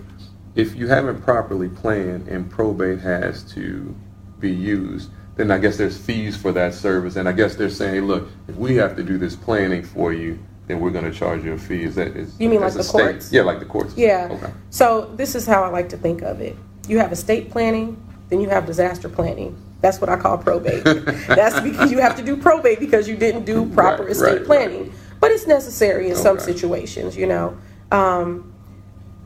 if 0.55 0.75
you 0.75 0.89
haven't 0.89 1.23
properly 1.23 1.69
planned 1.69 2.29
and 2.29 2.51
probate 2.51 3.01
has 3.01 3.43
to 3.55 3.95
be 4.41 4.51
used, 4.51 5.11
then 5.37 5.51
I 5.51 5.59
guess 5.59 5.77
there's 5.77 5.97
fees 5.99 6.37
for 6.37 6.53
that 6.53 6.75
service, 6.75 7.17
and 7.17 7.29
I 7.29 7.33
guess 7.33 7.55
they're 7.57 7.71
saying, 7.71 8.05
look, 8.07 8.29
if 8.49 8.57
we 8.57 8.75
have 8.77 8.97
to 8.97 9.03
do 9.03 9.19
this 9.19 9.37
planning 9.37 9.83
for 9.85 10.13
you, 10.13 10.39
then 10.67 10.81
we're 10.81 10.91
going 10.91 11.05
to 11.11 11.17
charge 11.17 11.45
you 11.45 11.53
a 11.55 11.59
fee. 11.59 11.85
Is 11.85 11.95
that 11.97 12.17
is 12.17 12.39
You 12.41 12.49
mean 12.49 12.61
like 12.61 12.75
the 12.75 12.83
state- 12.85 12.93
courts? 13.03 13.33
Yeah, 13.33 13.43
like 13.43 13.59
the 13.59 13.65
courts. 13.67 13.95
Yeah. 13.97 14.29
Okay. 14.31 14.53
So 14.71 15.13
this 15.17 15.35
is 15.35 15.47
how 15.47 15.63
I 15.65 15.69
like 15.69 15.89
to 15.91 15.97
think 15.97 16.23
of 16.23 16.41
it. 16.41 16.57
You 16.89 16.99
have 16.99 17.13
estate 17.13 17.51
planning, 17.51 18.01
then 18.29 18.41
you 18.41 18.49
have 18.49 18.67
disaster 18.67 19.09
planning. 19.09 19.57
That's 19.81 20.01
what 20.01 20.11
I 20.11 20.17
call 20.17 20.39
probate. 20.39 20.85
That's 20.85 21.61
because 21.61 21.93
you 21.93 21.99
have 22.01 22.17
to 22.17 22.23
do 22.23 22.37
probate 22.37 22.81
because 22.81 23.09
you 23.09 23.17
didn't 23.17 23.45
do 23.45 23.69
proper 23.71 24.03
Right, 24.05 24.13
estate 24.13 24.39
right, 24.39 24.45
planning. 24.45 24.93
But 25.21 25.31
it's 25.31 25.47
necessary 25.47 26.09
in 26.09 26.17
some 26.17 26.39
situations, 26.41 27.17
you 27.17 27.27
know. 27.27 27.57
Um, 27.91 28.53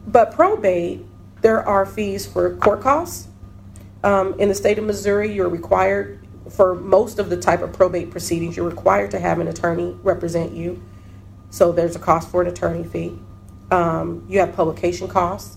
but 0.06 0.32
probate, 0.32 1.04
there 1.42 1.66
are 1.66 1.86
fees 1.86 2.26
for 2.26 2.56
court 2.56 2.80
costs. 2.80 3.28
Um, 4.04 4.38
in 4.38 4.48
the 4.48 4.54
state 4.54 4.78
of 4.78 4.84
Missouri, 4.84 5.32
you're 5.32 5.48
required 5.48 6.22
for 6.50 6.74
most 6.74 7.18
of 7.18 7.30
the 7.30 7.36
type 7.36 7.62
of 7.62 7.72
probate 7.72 8.10
proceedings, 8.10 8.56
you're 8.56 8.68
required 8.68 9.10
to 9.12 9.18
have 9.18 9.38
an 9.38 9.48
attorney 9.48 9.96
represent 10.02 10.52
you. 10.52 10.82
So 11.50 11.72
there's 11.72 11.96
a 11.96 11.98
cost 11.98 12.30
for 12.30 12.42
an 12.42 12.48
attorney 12.48 12.84
fee. 12.84 13.18
Um, 13.70 14.26
you 14.28 14.40
have 14.40 14.54
publication 14.54 15.08
costs. 15.08 15.56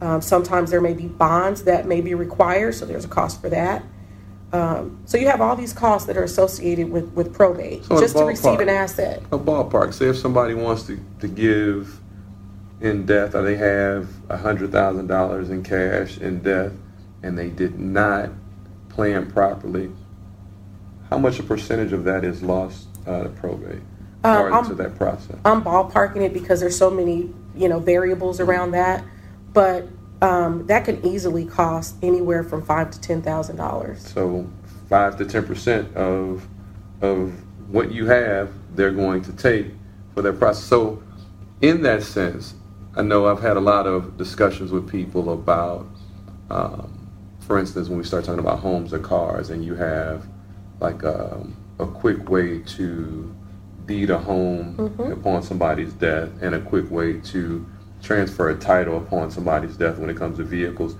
Um, 0.00 0.20
sometimes 0.20 0.70
there 0.70 0.80
may 0.80 0.92
be 0.92 1.06
bonds 1.06 1.64
that 1.64 1.86
may 1.86 2.00
be 2.00 2.14
required, 2.14 2.74
so 2.74 2.84
there's 2.86 3.04
a 3.04 3.08
cost 3.08 3.40
for 3.40 3.48
that. 3.50 3.82
Um, 4.52 4.98
so 5.04 5.18
you 5.18 5.28
have 5.28 5.40
all 5.40 5.56
these 5.56 5.72
costs 5.74 6.06
that 6.06 6.16
are 6.16 6.22
associated 6.24 6.90
with, 6.90 7.12
with 7.12 7.34
probate 7.34 7.84
So 7.84 8.00
just 8.00 8.16
to 8.16 8.24
receive 8.24 8.60
an 8.60 8.68
asset. 8.70 9.22
A 9.30 9.38
ballpark. 9.38 9.92
Say 9.92 10.06
if 10.06 10.16
somebody 10.16 10.54
wants 10.54 10.84
to, 10.84 10.98
to 11.20 11.28
give 11.28 12.00
in 12.80 13.04
death, 13.04 13.34
or 13.34 13.42
they 13.42 13.56
have 13.56 14.08
hundred 14.30 14.72
thousand 14.72 15.08
dollars 15.08 15.50
in 15.50 15.62
cash 15.62 16.18
in 16.18 16.40
death, 16.40 16.72
and 17.22 17.36
they 17.36 17.50
did 17.50 17.78
not 17.78 18.30
plan 18.88 19.30
properly, 19.30 19.90
how 21.10 21.18
much 21.18 21.38
a 21.38 21.42
percentage 21.42 21.92
of 21.92 22.04
that 22.04 22.24
is 22.24 22.42
lost 22.42 22.86
uh, 23.06 23.24
to 23.24 23.28
probate 23.30 23.80
or 24.24 24.52
I'm- 24.52 24.66
to 24.66 24.74
that 24.76 24.96
process? 24.96 25.36
I'm 25.44 25.62
ballparking 25.62 26.22
it 26.22 26.32
because 26.32 26.60
there's 26.60 26.76
so 26.76 26.90
many, 26.90 27.32
you 27.54 27.68
know, 27.68 27.80
variables 27.80 28.40
around 28.40 28.70
that, 28.70 29.04
but 29.52 29.88
um, 30.20 30.66
that 30.66 30.84
can 30.84 31.04
easily 31.06 31.44
cost 31.44 31.96
anywhere 32.02 32.42
from 32.42 32.64
five 32.64 32.90
to 32.90 33.00
ten 33.00 33.22
thousand 33.22 33.56
dollars. 33.56 34.06
So 34.06 34.48
five 34.88 35.16
to 35.18 35.24
ten 35.24 35.44
percent 35.44 35.94
of 35.96 36.46
of 37.02 37.32
what 37.70 37.92
you 37.92 38.06
have, 38.06 38.50
they're 38.74 38.90
going 38.90 39.22
to 39.22 39.32
take 39.32 39.66
for 40.14 40.22
their 40.22 40.32
process. 40.32 40.64
So 40.64 41.02
in 41.60 41.82
that 41.82 42.02
sense, 42.02 42.54
I 42.96 43.02
know 43.02 43.28
I've 43.28 43.40
had 43.40 43.56
a 43.56 43.60
lot 43.60 43.86
of 43.86 44.16
discussions 44.16 44.72
with 44.72 44.90
people 44.90 45.32
about, 45.32 45.86
um, 46.50 47.08
for 47.40 47.58
instance, 47.58 47.88
when 47.88 47.98
we 47.98 48.04
start 48.04 48.24
talking 48.24 48.40
about 48.40 48.60
homes 48.60 48.92
or 48.92 48.98
cars, 48.98 49.50
and 49.50 49.64
you 49.64 49.74
have 49.74 50.26
like 50.80 51.04
um, 51.04 51.56
a 51.78 51.86
quick 51.86 52.28
way 52.28 52.60
to 52.60 53.34
deed 53.86 54.10
a 54.10 54.18
home 54.18 54.76
upon 55.12 55.42
somebody's 55.42 55.92
death, 55.94 56.30
and 56.40 56.54
a 56.54 56.60
quick 56.60 56.90
way 56.90 57.20
to 57.20 57.64
transfer 58.02 58.50
a 58.50 58.58
title 58.58 58.96
upon 58.96 59.30
somebody's 59.30 59.76
death 59.76 59.98
when 59.98 60.10
it 60.10 60.16
comes 60.16 60.38
to 60.38 60.44
vehicles. 60.44 60.96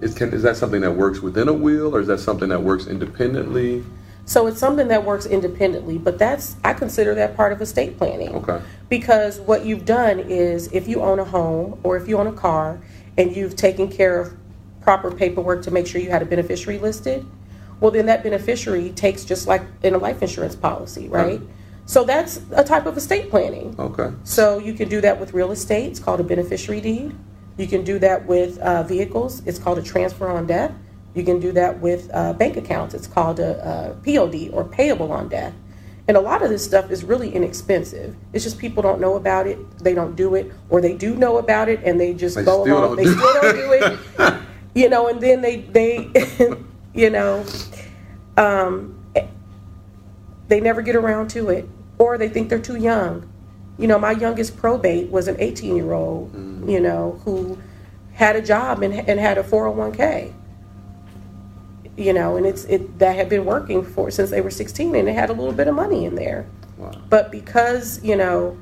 Is, 0.00 0.14
can, 0.14 0.32
is 0.32 0.42
that 0.42 0.56
something 0.56 0.80
that 0.82 0.92
works 0.92 1.20
within 1.20 1.48
a 1.48 1.52
will, 1.52 1.94
or 1.94 2.00
is 2.00 2.06
that 2.06 2.18
something 2.18 2.48
that 2.50 2.62
works 2.62 2.86
independently? 2.86 3.84
So 4.28 4.46
it's 4.46 4.60
something 4.60 4.88
that 4.88 5.04
works 5.04 5.24
independently, 5.24 5.96
but 5.96 6.18
that's 6.18 6.56
I 6.62 6.74
consider 6.74 7.14
that 7.14 7.34
part 7.34 7.52
of 7.52 7.62
estate 7.62 7.96
planning. 7.96 8.34
Okay. 8.34 8.60
Because 8.90 9.40
what 9.40 9.64
you've 9.64 9.86
done 9.86 10.20
is 10.20 10.70
if 10.70 10.86
you 10.86 11.00
own 11.00 11.18
a 11.18 11.24
home 11.24 11.80
or 11.82 11.96
if 11.96 12.06
you 12.06 12.18
own 12.18 12.26
a 12.26 12.32
car 12.32 12.78
and 13.16 13.34
you've 13.34 13.56
taken 13.56 13.88
care 13.88 14.20
of 14.20 14.36
proper 14.82 15.10
paperwork 15.10 15.62
to 15.62 15.70
make 15.70 15.86
sure 15.86 16.00
you 16.00 16.10
had 16.10 16.20
a 16.20 16.26
beneficiary 16.26 16.78
listed, 16.78 17.26
well 17.80 17.90
then 17.90 18.04
that 18.06 18.22
beneficiary 18.22 18.90
takes 18.90 19.24
just 19.24 19.46
like 19.46 19.62
in 19.82 19.94
a 19.94 19.98
life 19.98 20.20
insurance 20.20 20.54
policy, 20.54 21.08
right? 21.08 21.40
So 21.88 22.04
that's 22.04 22.42
a 22.52 22.62
type 22.62 22.84
of 22.84 22.98
estate 22.98 23.30
planning. 23.30 23.74
Okay. 23.78 24.10
So 24.22 24.58
you 24.58 24.74
can 24.74 24.90
do 24.90 25.00
that 25.00 25.18
with 25.18 25.32
real 25.32 25.50
estate. 25.52 25.86
It's 25.86 25.98
called 25.98 26.20
a 26.20 26.22
beneficiary 26.22 26.82
deed. 26.82 27.16
You 27.56 27.66
can 27.66 27.82
do 27.82 27.98
that 28.00 28.26
with 28.26 28.58
uh, 28.58 28.82
vehicles. 28.82 29.42
It's 29.46 29.58
called 29.58 29.78
a 29.78 29.82
transfer 29.82 30.28
on 30.28 30.46
death. 30.46 30.70
You 31.14 31.24
can 31.24 31.40
do 31.40 31.50
that 31.52 31.80
with 31.80 32.10
uh, 32.12 32.34
bank 32.34 32.58
accounts. 32.58 32.92
It's 32.92 33.06
called 33.06 33.40
a, 33.40 33.56
a 33.66 34.04
POD 34.04 34.50
or 34.52 34.64
payable 34.64 35.10
on 35.10 35.30
death. 35.30 35.54
And 36.06 36.18
a 36.18 36.20
lot 36.20 36.42
of 36.42 36.50
this 36.50 36.62
stuff 36.62 36.90
is 36.90 37.04
really 37.04 37.34
inexpensive. 37.34 38.14
It's 38.34 38.44
just 38.44 38.58
people 38.58 38.82
don't 38.82 39.00
know 39.00 39.16
about 39.16 39.46
it. 39.46 39.58
They 39.78 39.94
don't 39.94 40.14
do 40.14 40.34
it, 40.34 40.52
or 40.68 40.82
they 40.82 40.92
do 40.92 41.16
know 41.16 41.38
about 41.38 41.70
it 41.70 41.80
and 41.84 41.98
they 41.98 42.12
just 42.12 42.36
They 42.36 42.44
go 42.44 42.64
along. 42.64 42.96
They 42.96 43.04
do 43.04 43.14
still 43.14 43.40
don't 43.40 43.56
do 43.56 43.72
it. 43.72 44.34
You 44.74 44.90
know, 44.90 45.08
and 45.08 45.22
then 45.22 45.40
they 45.40 45.62
they, 45.62 46.10
you 46.94 47.08
know, 47.08 47.46
um, 48.36 48.94
they 50.48 50.60
never 50.60 50.82
get 50.82 50.96
around 50.96 51.28
to 51.30 51.50
it, 51.50 51.68
or 51.98 52.16
they 52.18 52.28
think 52.28 52.48
they're 52.48 52.58
too 52.58 52.76
young. 52.76 53.30
You 53.78 53.86
know, 53.86 53.98
my 53.98 54.12
youngest 54.12 54.56
probate 54.56 55.10
was 55.10 55.28
an 55.28 55.36
18 55.38 55.76
year 55.76 55.92
old, 55.92 56.32
you 56.68 56.80
know, 56.80 57.20
who 57.24 57.58
had 58.12 58.34
a 58.36 58.42
job 58.42 58.82
and, 58.82 58.92
and 58.92 59.20
had 59.20 59.38
a 59.38 59.42
401k. 59.42 60.34
You 61.96 62.12
know, 62.12 62.36
and 62.36 62.46
it's 62.46 62.64
it 62.64 62.98
that 63.00 63.16
had 63.16 63.28
been 63.28 63.44
working 63.44 63.84
for 63.84 64.10
since 64.10 64.30
they 64.30 64.40
were 64.40 64.50
16 64.50 64.94
and 64.94 65.08
it 65.08 65.14
had 65.14 65.30
a 65.30 65.32
little 65.32 65.52
bit 65.52 65.66
of 65.66 65.74
money 65.74 66.04
in 66.04 66.14
there. 66.14 66.46
Wow. 66.76 66.92
But 67.08 67.32
because, 67.32 68.02
you 68.04 68.14
know, 68.14 68.56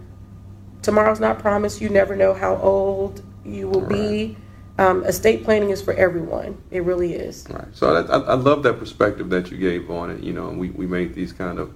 tomorrow's 0.80 1.20
not 1.20 1.38
promised, 1.38 1.80
you 1.80 1.90
never 1.90 2.16
know 2.16 2.32
how 2.32 2.56
old 2.56 3.22
you 3.44 3.68
will 3.68 3.86
be. 3.86 4.36
Um, 4.78 5.04
estate 5.04 5.44
planning 5.44 5.70
is 5.70 5.80
for 5.80 5.94
everyone. 5.94 6.62
It 6.70 6.84
really 6.84 7.14
is. 7.14 7.46
Right. 7.48 7.66
So 7.72 7.94
I, 7.94 8.02
I 8.02 8.18
I 8.18 8.34
love 8.34 8.62
that 8.64 8.78
perspective 8.78 9.30
that 9.30 9.50
you 9.50 9.56
gave 9.56 9.90
on 9.90 10.10
it. 10.10 10.22
You 10.22 10.34
know, 10.34 10.48
and 10.48 10.58
we, 10.58 10.70
we 10.70 10.86
make 10.86 11.14
these 11.14 11.32
kind 11.32 11.58
of 11.58 11.74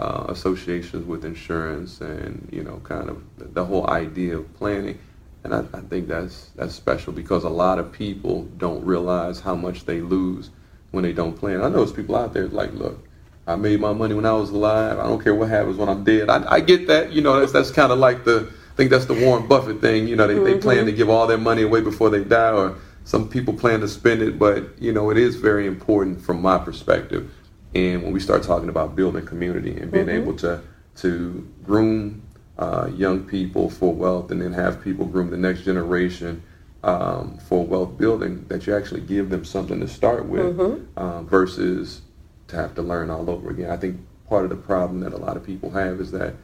uh, 0.00 0.24
associations 0.28 1.06
with 1.06 1.26
insurance 1.26 2.00
and, 2.00 2.48
you 2.50 2.64
know, 2.64 2.80
kind 2.84 3.10
of 3.10 3.22
the, 3.36 3.64
whole 3.64 3.88
idea 3.90 4.38
of 4.38 4.54
planning. 4.54 4.98
And 5.44 5.54
I, 5.54 5.58
I 5.74 5.80
think 5.80 6.08
that's 6.08 6.50
that's 6.56 6.74
special 6.74 7.12
because 7.12 7.44
a 7.44 7.50
lot 7.50 7.78
of 7.78 7.92
people 7.92 8.44
don't 8.56 8.82
realize 8.82 9.40
how 9.40 9.54
much 9.54 9.84
they 9.84 10.00
lose 10.00 10.50
when 10.90 11.04
they 11.04 11.12
don't 11.12 11.34
plan. 11.34 11.60
I 11.60 11.68
know 11.68 11.84
there's 11.84 11.92
people 11.92 12.16
out 12.16 12.32
there 12.32 12.48
like, 12.48 12.72
look, 12.72 13.06
I 13.46 13.56
made 13.56 13.78
my 13.80 13.92
money 13.92 14.14
when 14.14 14.24
I 14.24 14.32
was 14.32 14.50
alive. 14.50 14.98
I 14.98 15.02
don't 15.02 15.22
care 15.22 15.34
what 15.34 15.50
happens 15.50 15.76
when 15.76 15.88
I'm 15.90 16.02
dead. 16.02 16.30
I, 16.30 16.50
I 16.50 16.60
get 16.60 16.86
that. 16.86 17.12
You 17.12 17.20
know, 17.20 17.38
that's 17.38 17.52
that's 17.52 17.70
kind 17.70 17.92
of 17.92 17.98
like 17.98 18.24
the 18.24 18.50
I 18.72 18.76
think 18.76 18.90
that's 18.90 19.06
the 19.06 19.14
Warren 19.14 19.46
Buffett 19.46 19.82
thing. 19.82 20.08
You 20.08 20.16
know, 20.16 20.26
they, 20.26 20.52
they 20.52 20.58
plan 20.58 20.86
to 20.86 20.92
give 20.92 21.10
all 21.10 21.26
their 21.26 21.38
money 21.38 21.62
away 21.62 21.82
before 21.82 22.08
they 22.08 22.24
die, 22.24 22.52
or 22.52 22.76
some 23.04 23.28
people 23.28 23.52
plan 23.52 23.80
to 23.80 23.88
spend 23.88 24.22
it. 24.22 24.38
But 24.38 24.80
you 24.80 24.92
know, 24.92 25.10
it 25.10 25.18
is 25.18 25.36
very 25.36 25.66
important 25.66 26.22
from 26.22 26.40
my 26.40 26.56
perspective. 26.56 27.30
And 27.74 28.02
when 28.02 28.12
we 28.12 28.20
start 28.20 28.42
talking 28.42 28.68
about 28.68 28.96
building 28.96 29.24
community 29.26 29.76
and 29.76 29.90
being 29.92 30.08
able 30.08 30.34
to 30.38 30.60
to 30.96 31.48
groom 31.64 32.22
uh, 32.58 32.90
young 32.94 33.24
people 33.24 33.70
for 33.70 33.94
wealth, 33.94 34.30
and 34.30 34.42
then 34.42 34.52
have 34.52 34.82
people 34.82 35.06
groom 35.06 35.30
the 35.30 35.36
next 35.36 35.62
generation 35.62 36.42
um, 36.82 37.38
for 37.38 37.64
wealth 37.64 37.96
building, 37.96 38.44
that 38.48 38.66
you 38.66 38.74
actually 38.76 39.00
give 39.00 39.30
them 39.30 39.44
something 39.44 39.80
to 39.80 39.88
start 39.88 40.26
with, 40.26 40.58
uh, 40.96 41.22
versus 41.22 42.02
to 42.48 42.56
have 42.56 42.74
to 42.74 42.82
learn 42.82 43.08
all 43.10 43.30
over 43.30 43.50
again. 43.50 43.70
I 43.70 43.76
think 43.76 44.00
part 44.28 44.44
of 44.44 44.50
the 44.50 44.56
problem 44.56 45.00
that 45.00 45.12
a 45.12 45.16
lot 45.16 45.36
of 45.36 45.44
people 45.44 45.70
have 45.70 46.00
is 46.00 46.10
that 46.12 46.34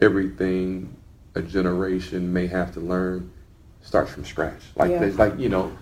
everything 0.00 0.94
a 1.34 1.42
generation 1.42 2.32
may 2.32 2.46
have 2.46 2.72
to 2.74 2.80
learn 2.80 3.30
starts 3.82 4.12
from 4.12 4.24
scratch. 4.24 4.60
Like 4.76 4.90
Yeah. 4.90 5.10
like 5.16 5.38
you 5.38 5.48
know, 5.48 5.72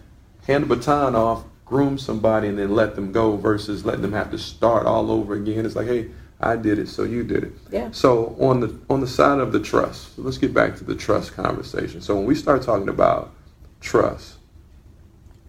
hand 0.47 0.65
the 0.65 0.77
baton 0.77 1.15
off, 1.15 1.45
groom 1.69 1.99
somebody, 1.99 2.49
and 2.49 2.59
then 2.59 2.75
let 2.75 2.95
them 2.95 3.13
go 3.13 3.37
versus 3.37 3.85
letting 3.85 4.03
them 4.03 4.13
have 4.13 4.31
to 4.31 4.39
start 4.39 4.87
all 4.87 5.11
over 5.11 5.35
again. 5.35 5.67
It's 5.67 5.77
like, 5.77 5.87
hey, 5.87 6.09
I 6.41 6.57
did 6.57 6.79
it, 6.79 6.89
so 6.89 7.03
you 7.03 7.25
did 7.25 7.45
it. 7.45 7.53
Yeah. 7.71 7.91
So 7.91 8.37
on 8.41 8.61
the 8.61 8.79
on 8.89 9.01
the 9.01 9.07
side 9.07 9.41
of 9.41 9.53
the 9.53 9.61
trust, 9.61 10.17
so 10.17 10.23
let's 10.23 10.39
get 10.39 10.55
back 10.55 10.77
to 10.77 10.85
the 10.85 10.95
trust 10.95 11.35
conversation. 11.35 12.01
So 12.01 12.15
when 12.17 12.27
we 12.27 12.35
start 12.35 12.63
talking 12.63 12.89
about 12.89 13.33
trust, 13.81 14.37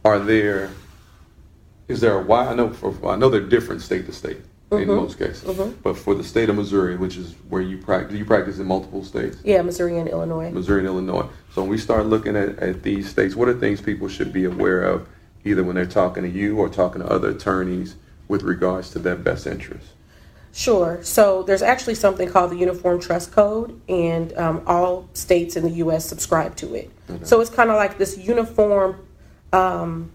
are 0.03 0.19
there 0.19 0.71
is 1.87 2.01
there 2.01 2.19
a 2.19 2.23
why? 2.23 2.47
I 2.47 2.55
know 2.55 2.71
for 2.71 2.93
I 3.07 3.15
know 3.15 3.29
they're 3.29 3.41
different 3.41 3.81
state 3.81 4.05
to 4.07 4.11
state 4.11 4.41
in 4.71 4.77
mm-hmm. 4.77 4.95
most 4.95 5.17
cases, 5.17 5.43
mm-hmm. 5.43 5.79
but 5.81 5.95
for 5.97 6.15
the 6.15 6.23
state 6.23 6.49
of 6.49 6.55
Missouri, 6.55 6.95
which 6.95 7.17
is 7.17 7.35
where 7.49 7.61
you 7.61 7.77
practice, 7.77 8.15
you 8.17 8.25
practice 8.25 8.59
in 8.59 8.67
multiple 8.67 9.03
states, 9.03 9.37
Yeah, 9.43 9.61
Missouri 9.63 9.97
and 9.97 10.07
Illinois. 10.07 10.51
Missouri 10.51 10.79
and 10.79 10.87
Illinois. 10.87 11.27
So 11.53 11.61
when 11.61 11.69
we 11.69 11.79
start 11.79 12.05
looking 12.05 12.35
at, 12.35 12.59
at 12.59 12.83
these 12.83 13.09
states, 13.09 13.35
what 13.35 13.47
are 13.47 13.55
things 13.55 13.81
people 13.81 14.07
should 14.07 14.31
be 14.31 14.45
aware 14.45 14.83
of, 14.83 15.07
either 15.49 15.63
when 15.63 15.75
they're 15.75 15.85
talking 15.85 16.23
to 16.23 16.29
you 16.29 16.57
or 16.57 16.69
talking 16.69 17.01
to 17.01 17.07
other 17.07 17.29
attorneys 17.29 17.95
with 18.27 18.43
regards 18.43 18.91
to 18.91 18.99
their 18.99 19.15
best 19.15 19.47
interest? 19.47 19.87
Sure. 20.51 20.99
So 21.03 21.43
there's 21.43 21.61
actually 21.61 21.95
something 21.95 22.29
called 22.29 22.51
the 22.51 22.57
Uniform 22.57 22.99
Trust 22.99 23.31
Code, 23.31 23.79
and 23.87 24.35
um, 24.37 24.63
all 24.65 25.07
states 25.13 25.55
in 25.55 25.63
the 25.63 25.71
U.S. 25.71 26.05
subscribe 26.05 26.55
to 26.57 26.73
it. 26.73 26.91
So 27.23 27.41
it's 27.41 27.49
kind 27.49 27.69
of 27.69 27.75
like 27.75 27.97
this 27.97 28.17
uniform 28.17 29.05
um, 29.53 30.11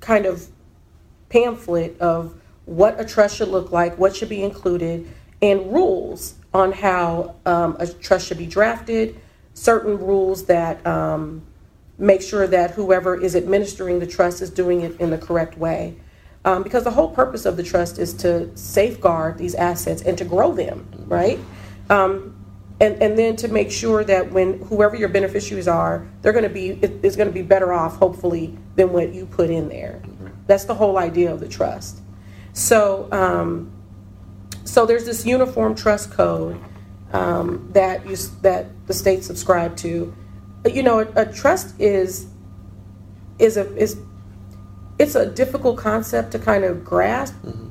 kind 0.00 0.26
of 0.26 0.46
pamphlet 1.28 1.98
of 2.00 2.34
what 2.66 2.98
a 3.00 3.04
trust 3.04 3.36
should 3.36 3.48
look 3.48 3.72
like, 3.72 3.98
what 3.98 4.16
should 4.16 4.28
be 4.28 4.42
included, 4.42 5.08
and 5.42 5.72
rules 5.72 6.34
on 6.52 6.72
how 6.72 7.34
um, 7.44 7.76
a 7.78 7.86
trust 7.86 8.26
should 8.28 8.38
be 8.38 8.46
drafted, 8.46 9.20
certain 9.54 9.98
rules 9.98 10.46
that 10.46 10.86
um, 10.86 11.42
make 11.98 12.22
sure 12.22 12.46
that 12.46 12.72
whoever 12.72 13.20
is 13.20 13.36
administering 13.36 14.00
the 14.00 14.06
trust 14.06 14.42
is 14.42 14.50
doing 14.50 14.80
it 14.80 14.98
in 15.00 15.10
the 15.10 15.18
correct 15.18 15.56
way. 15.56 15.96
Um, 16.44 16.62
because 16.62 16.84
the 16.84 16.90
whole 16.90 17.08
purpose 17.08 17.46
of 17.46 17.56
the 17.56 17.62
trust 17.62 17.98
is 17.98 18.12
to 18.14 18.54
safeguard 18.56 19.38
these 19.38 19.54
assets 19.54 20.02
and 20.02 20.18
to 20.18 20.24
grow 20.24 20.52
them, 20.52 20.86
right? 21.06 21.38
Um, 21.88 22.36
and, 22.80 23.00
and 23.02 23.16
then 23.16 23.36
to 23.36 23.48
make 23.48 23.70
sure 23.70 24.04
that 24.04 24.32
when 24.32 24.60
whoever 24.64 24.96
your 24.96 25.08
beneficiaries 25.08 25.68
are, 25.68 26.06
they're 26.20 26.32
going 26.32 26.44
to 26.44 26.50
be 26.50 26.70
is 27.02 27.16
going 27.16 27.28
to 27.28 27.32
be 27.32 27.42
better 27.42 27.72
off, 27.72 27.96
hopefully, 27.96 28.58
than 28.74 28.92
what 28.92 29.14
you 29.14 29.26
put 29.26 29.48
in 29.48 29.68
there. 29.68 30.02
That's 30.46 30.64
the 30.64 30.74
whole 30.74 30.98
idea 30.98 31.32
of 31.32 31.40
the 31.40 31.48
trust. 31.48 32.00
So, 32.52 33.08
um, 33.10 33.72
so 34.64 34.86
there's 34.86 35.04
this 35.04 35.24
uniform 35.24 35.74
trust 35.74 36.10
code 36.10 36.60
um, 37.12 37.70
that 37.72 38.06
you 38.06 38.16
that 38.42 38.66
the 38.86 38.94
state 38.94 39.24
subscribe 39.24 39.76
to. 39.78 40.14
You 40.66 40.82
know, 40.82 41.00
a, 41.00 41.22
a 41.22 41.32
trust 41.32 41.78
is 41.80 42.26
is 43.38 43.56
a 43.56 43.76
is 43.76 43.98
it's 44.98 45.14
a 45.14 45.26
difficult 45.26 45.76
concept 45.76 46.32
to 46.32 46.38
kind 46.38 46.64
of 46.64 46.84
grasp. 46.84 47.34
Mm-hmm. 47.36 47.68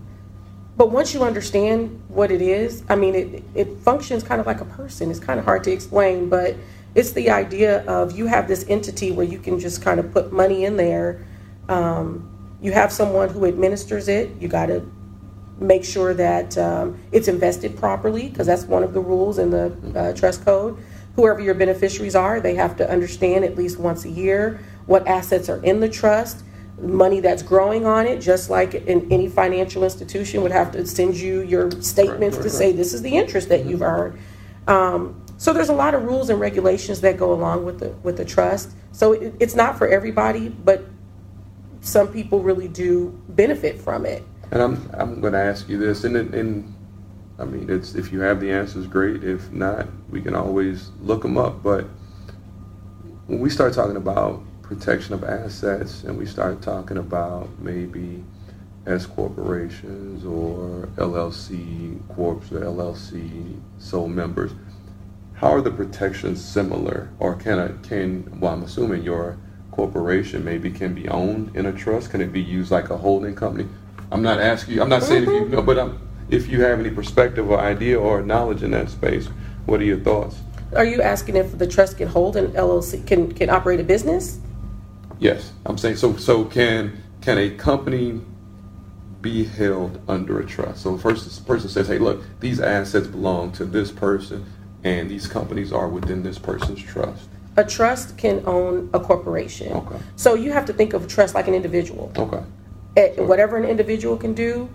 But 0.75 0.91
once 0.91 1.13
you 1.13 1.23
understand 1.23 2.01
what 2.07 2.31
it 2.31 2.41
is, 2.41 2.83
I 2.89 2.95
mean, 2.95 3.13
it, 3.15 3.43
it 3.53 3.77
functions 3.79 4.23
kind 4.23 4.41
of 4.41 4.47
like 4.47 4.59
a 4.59 4.65
person. 4.65 5.11
It's 5.11 5.19
kind 5.19 5.39
of 5.39 5.45
hard 5.45 5.63
to 5.65 5.71
explain, 5.71 6.29
but 6.29 6.55
it's 6.95 7.11
the 7.11 7.29
idea 7.29 7.85
of 7.85 8.17
you 8.17 8.25
have 8.25 8.47
this 8.47 8.65
entity 8.67 9.11
where 9.11 9.25
you 9.25 9.37
can 9.37 9.59
just 9.59 9.81
kind 9.81 9.99
of 9.99 10.11
put 10.11 10.33
money 10.33 10.65
in 10.65 10.77
there. 10.77 11.25
Um, 11.69 12.57
you 12.61 12.71
have 12.71 12.91
someone 12.91 13.29
who 13.29 13.45
administers 13.45 14.07
it. 14.07 14.31
You 14.39 14.47
got 14.47 14.67
to 14.67 14.83
make 15.59 15.85
sure 15.85 16.13
that 16.13 16.57
um, 16.57 16.99
it's 17.11 17.27
invested 17.27 17.77
properly 17.77 18.29
because 18.29 18.47
that's 18.47 18.63
one 18.63 18.83
of 18.83 18.93
the 18.93 18.99
rules 18.99 19.37
in 19.37 19.51
the 19.51 19.75
uh, 19.95 20.13
trust 20.13 20.43
code. 20.43 20.77
Whoever 21.15 21.41
your 21.41 21.53
beneficiaries 21.53 22.15
are, 22.15 22.39
they 22.39 22.55
have 22.55 22.75
to 22.77 22.89
understand 22.89 23.45
at 23.45 23.55
least 23.55 23.79
once 23.79 24.05
a 24.05 24.09
year 24.09 24.59
what 24.85 25.07
assets 25.07 25.49
are 25.49 25.63
in 25.63 25.79
the 25.79 25.89
trust 25.89 26.43
money 26.79 27.19
that's 27.19 27.43
growing 27.43 27.85
on 27.85 28.05
it, 28.05 28.19
just 28.19 28.49
like 28.49 28.73
in 28.73 29.11
any 29.11 29.27
financial 29.27 29.83
institution 29.83 30.41
would 30.41 30.51
have 30.51 30.71
to 30.71 30.85
send 30.85 31.15
you 31.15 31.41
your 31.41 31.69
statements 31.81 32.37
right, 32.37 32.43
right, 32.43 32.43
to 32.43 32.49
say 32.49 32.71
this 32.71 32.93
is 32.93 33.01
the 33.01 33.15
interest 33.15 33.49
that 33.49 33.61
mm-hmm. 33.61 33.69
you've 33.69 33.81
earned. 33.81 34.19
Um, 34.67 35.21
so 35.37 35.53
there's 35.53 35.69
a 35.69 35.73
lot 35.73 35.93
of 35.93 36.03
rules 36.03 36.29
and 36.29 36.39
regulations 36.39 37.01
that 37.01 37.17
go 37.17 37.33
along 37.33 37.65
with 37.65 37.79
the 37.79 37.89
with 38.03 38.17
the 38.17 38.25
trust. 38.25 38.71
So 38.91 39.13
it, 39.13 39.35
it's 39.39 39.55
not 39.55 39.77
for 39.77 39.87
everybody, 39.87 40.49
but 40.49 40.85
some 41.81 42.07
people 42.07 42.41
really 42.41 42.67
do 42.67 43.19
benefit 43.29 43.79
from 43.79 44.05
it. 44.05 44.23
And 44.51 44.61
I'm 44.61 44.89
I'm 44.93 45.21
going 45.21 45.33
to 45.33 45.39
ask 45.39 45.67
you 45.67 45.77
this, 45.77 46.03
and 46.03 46.15
and 46.15 46.73
I 47.39 47.45
mean, 47.45 47.69
it's 47.69 47.95
if 47.95 48.11
you 48.11 48.21
have 48.21 48.39
the 48.39 48.51
answers, 48.51 48.87
great. 48.87 49.23
If 49.23 49.51
not, 49.51 49.87
we 50.09 50.21
can 50.21 50.35
always 50.35 50.91
look 51.01 51.23
them 51.23 51.37
up. 51.37 51.63
But 51.63 51.85
when 53.27 53.39
we 53.39 53.49
start 53.49 53.73
talking 53.73 53.95
about 53.95 54.43
protection 54.61 55.13
of 55.13 55.23
assets 55.23 56.03
and 56.03 56.17
we 56.17 56.25
start 56.25 56.61
talking 56.61 56.97
about 56.97 57.49
maybe 57.59 58.23
S 58.85 59.05
corporations 59.05 60.25
or 60.25 60.89
LLC 60.97 61.99
corps 62.09 62.41
or 62.51 62.59
LLC 62.59 63.59
sole 63.79 64.07
members, 64.07 64.51
how 65.33 65.51
are 65.53 65.61
the 65.61 65.71
protections 65.71 66.43
similar? 66.43 67.09
Or 67.19 67.35
can 67.35 67.59
a, 67.59 67.69
can 67.81 68.39
well 68.39 68.53
I'm 68.53 68.63
assuming 68.63 69.03
your 69.03 69.37
corporation 69.71 70.43
maybe 70.43 70.69
can 70.69 70.93
be 70.93 71.07
owned 71.09 71.55
in 71.55 71.65
a 71.65 71.73
trust? 71.73 72.11
Can 72.11 72.21
it 72.21 72.31
be 72.31 72.41
used 72.41 72.69
like 72.69 72.89
a 72.91 72.97
holding 72.97 73.35
company? 73.35 73.67
I'm 74.11 74.21
not 74.21 74.39
asking 74.39 74.75
you. 74.75 74.81
I'm 74.81 74.89
not 74.89 75.01
saying 75.01 75.23
if 75.23 75.29
you 75.29 75.41
mm-hmm. 75.41 75.53
know, 75.53 75.61
but 75.63 75.79
I'm, 75.79 75.99
if 76.33 76.49
you 76.49 76.61
have 76.61 76.79
any 76.79 76.89
perspective 76.89 77.49
or 77.49 77.59
idea 77.59 77.99
or 77.99 78.21
knowledge 78.23 78.63
in 78.63 78.71
that 78.71 78.89
space, 78.89 79.27
what 79.65 79.79
are 79.79 79.83
your 79.83 79.99
thoughts? 79.99 80.37
Are 80.75 80.85
you 80.85 81.01
asking 81.01 81.35
if 81.35 81.57
the 81.57 81.67
trust 81.67 81.97
can 81.97 82.07
hold 82.07 82.35
an 82.35 82.51
LLC 82.53 83.05
can 83.05 83.31
can 83.31 83.49
operate 83.49 83.79
a 83.79 83.83
business? 83.83 84.39
Yes, 85.19 85.51
I'm 85.65 85.77
saying 85.77 85.97
so. 85.97 86.17
So 86.17 86.45
can 86.45 87.03
can 87.21 87.37
a 87.37 87.51
company 87.51 88.21
be 89.21 89.45
held 89.45 90.01
under 90.07 90.39
a 90.39 90.45
trust? 90.45 90.81
So 90.81 90.95
the 90.95 91.01
first, 91.01 91.25
this 91.25 91.37
person 91.37 91.69
says, 91.69 91.87
"Hey, 91.87 91.99
look, 91.99 92.23
these 92.39 92.59
assets 92.59 93.05
belong 93.07 93.51
to 93.53 93.65
this 93.65 93.91
person, 93.91 94.43
and 94.83 95.09
these 95.09 95.27
companies 95.27 95.71
are 95.71 95.87
within 95.87 96.23
this 96.23 96.39
person's 96.39 96.81
trust." 96.81 97.29
A 97.55 97.63
trust 97.63 98.17
can 98.17 98.41
own 98.47 98.89
a 98.95 98.99
corporation. 98.99 99.71
Okay. 99.73 99.97
So 100.15 100.33
you 100.33 100.51
have 100.51 100.65
to 100.65 100.73
think 100.73 100.93
of 100.93 101.03
a 101.03 101.07
trust 101.07 101.35
like 101.35 101.47
an 101.47 101.53
individual. 101.53 102.11
Okay. 102.17 102.41
Eh, 102.97 103.09
At 103.17 103.27
whatever 103.27 103.57
an 103.57 103.65
individual 103.65 104.17
can 104.17 104.33
do, 104.33 104.69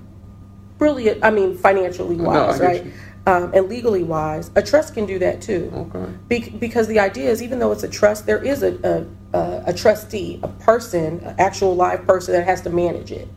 really, 0.79 1.23
I 1.23 1.31
mean, 1.31 1.57
financially 1.57 2.17
wise, 2.17 2.61
no, 2.61 2.67
right? 2.67 2.87
Um, 3.27 3.53
and 3.55 3.69
legally 3.69 4.03
wise, 4.03 4.51
a 4.57 4.63
trust 4.63 4.95
can 4.95 5.05
do 5.05 5.19
that 5.19 5.43
too. 5.43 5.71
Okay. 5.95 6.13
Be- 6.29 6.51
because 6.51 6.89
the 6.89 6.99
idea 6.99 7.31
is, 7.31 7.43
even 7.43 7.59
though 7.59 7.73
it's 7.73 7.83
a 7.83 7.89
trust, 7.89 8.25
there 8.27 8.43
is 8.43 8.63
a, 8.63 9.07
a, 9.35 9.63
a 9.67 9.73
trustee, 9.75 10.41
a 10.43 10.49
person, 10.49 11.21
an 11.21 11.35
actual 11.39 11.77
live 11.77 12.07
person 12.07 12.33
that 12.33 12.45
has 12.45 12.63
to 12.63 12.71
manage 12.71 13.13
it. 13.13 13.29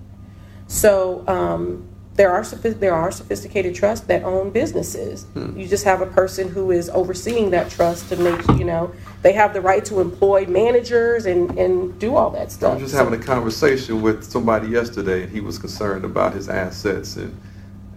So 0.68 1.26
um, 1.28 1.91
there 2.16 2.32
are 2.32 2.44
there 2.44 2.94
are 2.94 3.12
sophisticated 3.12 3.74
trusts 3.74 4.06
that 4.08 4.24
own 4.24 4.50
businesses. 4.50 5.24
Hmm. 5.34 5.58
You 5.58 5.68
just 5.68 5.86
have 5.86 6.02
a 6.02 6.06
person 6.06 6.50
who 6.50 6.72
is 6.72 6.90
overseeing 6.90 7.52
that 7.52 7.70
trust 7.70 8.10
to 8.10 8.18
make 8.18 8.46
you 8.60 8.66
know 8.66 8.94
they 9.22 9.34
have 9.34 9.54
the 9.54 9.62
right 9.62 9.84
to 9.86 10.00
employ 10.00 10.46
managers 10.46 11.26
and 11.26 11.58
and 11.58 11.98
do 12.00 12.16
all 12.16 12.30
that 12.32 12.52
stuff. 12.52 12.72
I 12.72 12.74
was 12.76 12.84
just 12.84 12.94
so, 12.94 13.04
having 13.04 13.20
a 13.20 13.24
conversation 13.24 14.02
with 14.02 14.24
somebody 14.24 14.68
yesterday, 14.68 15.24
and 15.24 15.32
he 15.32 15.40
was 15.40 15.58
concerned 15.58 16.06
about 16.06 16.34
his 16.34 16.50
assets 16.50 17.16
and 17.16 17.40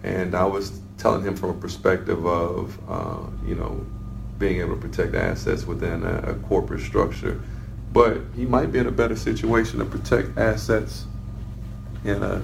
and 0.05 0.35
I 0.35 0.45
was 0.45 0.79
telling 0.97 1.23
him 1.23 1.35
from 1.35 1.49
a 1.49 1.53
perspective 1.53 2.25
of, 2.25 2.77
uh, 2.87 3.27
you 3.45 3.55
know, 3.55 3.85
being 4.37 4.59
able 4.59 4.75
to 4.75 4.81
protect 4.81 5.15
assets 5.15 5.65
within 5.65 6.03
a, 6.03 6.17
a, 6.17 6.33
corporate 6.35 6.81
structure. 6.81 7.41
But 7.91 8.21
he 8.35 8.45
might 8.45 8.71
be 8.71 8.79
in 8.79 8.87
a 8.87 8.91
better 8.91 9.15
situation 9.15 9.79
to 9.79 9.85
protect 9.85 10.37
assets 10.37 11.05
in 12.03 12.21
a 12.21 12.41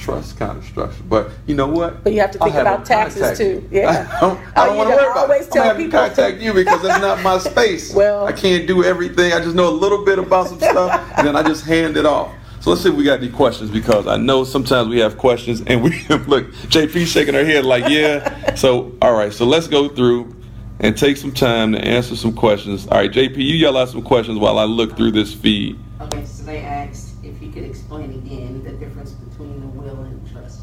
trust 0.00 0.38
kind 0.38 0.58
of 0.58 0.64
structure. 0.64 1.02
But 1.02 1.30
you 1.46 1.54
know 1.54 1.68
what? 1.68 2.02
But 2.02 2.12
you 2.12 2.20
have 2.20 2.30
to 2.32 2.38
think 2.38 2.54
about 2.54 2.84
taxes 2.86 3.36
too. 3.38 3.68
Yeah. 3.70 4.10
I 4.16 4.20
don't, 4.20 4.40
I 4.56 4.66
don't 4.66 4.74
oh, 4.74 4.78
want 4.78 4.90
to 4.90 4.96
worry 4.96 5.10
about 5.10 5.30
it. 5.30 5.56
I'm 5.56 5.62
have 5.62 5.76
people. 5.76 5.92
to 5.92 6.08
contact 6.08 6.40
you 6.40 6.52
because 6.52 6.82
that's 6.82 7.00
not 7.00 7.22
my 7.22 7.38
space. 7.50 7.94
well, 7.94 8.26
I 8.26 8.32
can't 8.32 8.66
do 8.66 8.84
everything. 8.84 9.32
I 9.32 9.40
just 9.40 9.54
know 9.54 9.68
a 9.68 9.70
little 9.70 10.04
bit 10.04 10.18
about 10.18 10.48
some 10.48 10.58
stuff, 10.58 11.12
and 11.16 11.26
then 11.26 11.36
I 11.36 11.42
just 11.42 11.64
hand 11.64 11.96
it 11.96 12.06
off. 12.06 12.34
So 12.60 12.70
let's 12.70 12.82
see 12.82 12.90
if 12.90 12.94
we 12.94 13.04
got 13.04 13.20
any 13.20 13.30
questions 13.30 13.70
because 13.70 14.06
I 14.06 14.18
know 14.18 14.44
sometimes 14.44 14.88
we 14.88 14.98
have 14.98 15.16
questions 15.16 15.62
and 15.62 15.82
we 15.82 15.90
look 16.26 16.50
JP 16.68 17.06
shaking 17.06 17.32
her 17.32 17.44
head 17.44 17.64
like 17.64 17.88
yeah. 17.88 18.54
So 18.54 18.96
all 19.00 19.14
right, 19.14 19.32
so 19.32 19.46
let's 19.46 19.66
go 19.66 19.88
through 19.88 20.36
and 20.80 20.96
take 20.96 21.16
some 21.16 21.32
time 21.32 21.72
to 21.72 21.78
answer 21.78 22.16
some 22.16 22.34
questions. 22.34 22.86
All 22.88 22.98
right, 22.98 23.10
JP, 23.10 23.36
you 23.36 23.54
yell 23.54 23.76
out 23.78 23.88
some 23.88 24.02
questions 24.02 24.38
while 24.38 24.58
I 24.58 24.64
look 24.64 24.96
through 24.96 25.12
this 25.12 25.32
feed. 25.32 25.78
Okay, 26.00 26.24
so 26.26 26.44
they 26.44 26.58
asked 26.58 27.09
if 27.09 27.09
you 27.50 27.62
could 27.62 27.68
explain 27.68 28.10
again 28.10 28.62
the 28.62 28.70
difference 28.70 29.10
between 29.10 29.62
a 29.62 29.66
will 29.66 30.00
and 30.02 30.26
a 30.26 30.32
trust. 30.32 30.60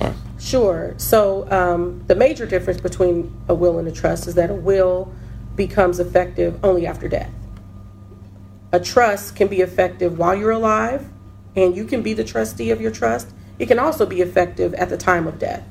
All 0.00 0.08
right. 0.08 0.16
Sure. 0.40 0.94
So 0.96 1.50
um, 1.50 2.02
the 2.06 2.14
major 2.14 2.46
difference 2.46 2.80
between 2.80 3.32
a 3.48 3.54
will 3.54 3.78
and 3.78 3.86
a 3.86 3.92
trust 3.92 4.26
is 4.26 4.34
that 4.36 4.50
a 4.50 4.54
will 4.54 5.12
becomes 5.56 6.00
effective 6.00 6.58
only 6.64 6.86
after 6.86 7.06
death. 7.06 7.30
A 8.72 8.80
trust 8.80 9.36
can 9.36 9.48
be 9.48 9.60
effective 9.60 10.18
while 10.18 10.34
you're 10.34 10.52
alive 10.52 11.06
and 11.54 11.76
you 11.76 11.84
can 11.84 12.02
be 12.02 12.14
the 12.14 12.24
trustee 12.24 12.70
of 12.70 12.80
your 12.80 12.90
trust. 12.90 13.28
It 13.58 13.66
can 13.66 13.78
also 13.78 14.06
be 14.06 14.22
effective 14.22 14.72
at 14.74 14.88
the 14.88 14.96
time 14.96 15.26
of 15.26 15.38
death. 15.38 15.66